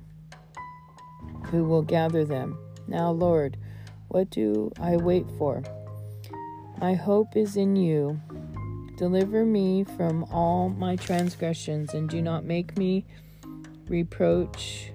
who 1.50 1.64
will 1.64 1.82
gather 1.82 2.24
them. 2.24 2.58
Now, 2.88 3.10
Lord, 3.10 3.58
what 4.08 4.30
do 4.30 4.72
I 4.80 4.96
wait 4.96 5.26
for? 5.36 5.62
My 6.80 6.94
hope 6.94 7.36
is 7.36 7.56
in 7.56 7.76
you. 7.76 8.18
Deliver 8.96 9.44
me 9.44 9.84
from 9.84 10.24
all 10.32 10.70
my 10.70 10.96
transgressions, 10.96 11.92
and 11.92 12.08
do 12.08 12.22
not 12.22 12.44
make 12.44 12.78
me 12.78 13.04
reproach. 13.86 14.92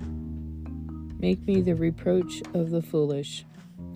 Make 0.00 1.46
me 1.46 1.60
the 1.60 1.76
reproach 1.76 2.42
of 2.52 2.70
the 2.70 2.82
foolish. 2.82 3.44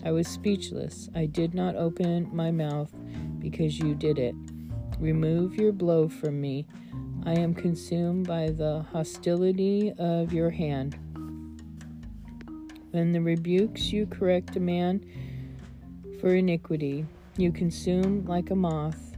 I 0.05 0.13
was 0.13 0.29
speechless. 0.29 1.09
I 1.13 1.27
did 1.27 1.55
not 1.55 1.75
open 1.75 2.31
my 2.33 2.53
mouth 2.53 2.93
because 3.41 3.81
you 3.81 3.97
did 3.97 4.19
it. 4.19 4.37
Remove 5.01 5.55
your 5.55 5.71
blow 5.71 6.09
from 6.09 6.41
me. 6.41 6.67
I 7.25 7.35
am 7.35 7.55
consumed 7.55 8.27
by 8.27 8.51
the 8.51 8.85
hostility 8.91 9.93
of 9.97 10.33
your 10.33 10.51
hand. 10.51 10.99
When 12.91 13.13
the 13.13 13.21
rebukes 13.21 13.93
you 13.93 14.07
correct 14.07 14.57
a 14.57 14.61
man 14.61 15.05
for 16.21 16.35
iniquity, 16.35 17.07
you 17.37 17.53
consume 17.53 18.25
like 18.25 18.51
a 18.51 18.57
moth 18.57 19.17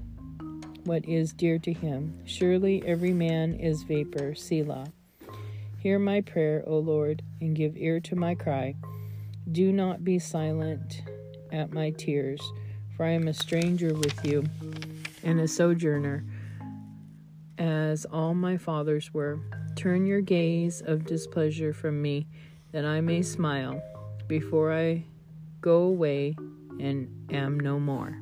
what 0.85 1.07
is 1.09 1.33
dear 1.33 1.59
to 1.59 1.73
him. 1.73 2.21
Surely 2.27 2.83
every 2.87 3.15
man 3.15 3.55
is 3.55 3.83
vapor. 3.83 4.35
Selah. 4.35 4.93
Hear 5.79 5.99
my 5.99 6.21
prayer, 6.21 6.63
O 6.67 6.79
Lord, 6.79 7.23
and 7.41 7.57
give 7.57 7.79
ear 7.79 8.01
to 8.01 8.17
my 8.17 8.35
cry. 8.35 8.75
Do 9.51 9.73
not 9.73 10.05
be 10.05 10.19
silent 10.19 11.03
at 11.51 11.73
my 11.73 11.91
tears, 11.91 12.41
for 12.97 13.07
I 13.07 13.11
am 13.11 13.29
a 13.29 13.35
stranger 13.35 13.95
with 13.95 14.23
you 14.27 14.45
and 15.23 15.41
a 15.41 15.49
sojourner, 15.49 16.25
as 17.59 18.05
all 18.07 18.35
my 18.35 18.57
fathers 18.57 19.13
were. 19.13 19.41
Turn 19.77 20.07
your 20.07 20.21
gaze 20.21 20.83
of 20.83 21.05
displeasure 21.05 21.73
from 21.73 22.01
me, 22.03 22.27
that 22.73 22.85
I 22.85 23.01
may 23.01 23.23
smile 23.23 23.83
before 24.29 24.73
I 24.73 25.05
go 25.61 25.83
away 25.83 26.35
and 26.79 27.09
am 27.31 27.59
no 27.59 27.79
more. 27.79 28.21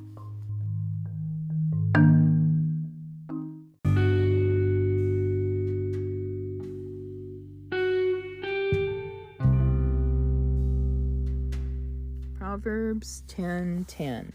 Proverbs 12.39 13.23
10:10 13.29 14.33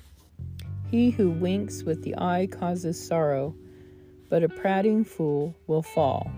He 0.94 1.10
who 1.10 1.32
winks 1.32 1.82
with 1.82 2.04
the 2.04 2.14
eye 2.20 2.48
causes 2.52 3.04
sorrow, 3.04 3.56
but 4.30 4.44
a 4.44 4.48
prating 4.48 5.04
fool 5.04 5.56
will 5.66 5.82
fall. 5.82 6.32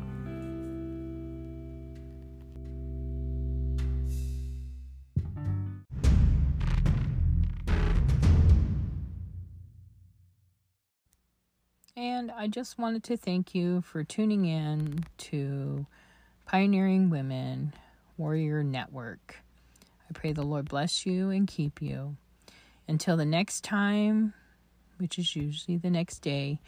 And 11.98 12.32
I 12.32 12.48
just 12.48 12.80
wanted 12.80 13.04
to 13.04 13.18
thank 13.18 13.54
you 13.54 13.82
for 13.82 14.06
tuning 14.06 14.46
in 14.46 15.04
to 15.18 15.86
Pioneering 16.46 17.10
Women 17.10 17.74
Warrior 18.16 18.64
Network. 18.64 19.36
I 20.10 20.14
pray 20.14 20.32
the 20.32 20.44
Lord 20.44 20.70
bless 20.70 21.06
you 21.06 21.30
and 21.30 21.46
keep 21.46 21.82
you. 21.82 22.16
Until 22.88 23.18
the 23.18 23.26
next 23.26 23.66
time, 23.66 24.34
which 24.98 25.20
is 25.20 25.36
usually 25.36 25.78
the 25.78 25.90
next 25.90 26.20
day, 26.20 26.60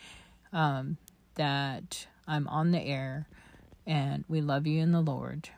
um, 0.54 0.98
that 1.36 2.08
I'm 2.28 2.48
on 2.48 2.72
the 2.72 2.82
air, 2.82 3.28
and 3.86 4.26
we 4.28 4.42
love 4.42 4.68
you 4.68 4.82
in 4.82 4.92
the 4.92 5.02
Lord. 5.02 5.50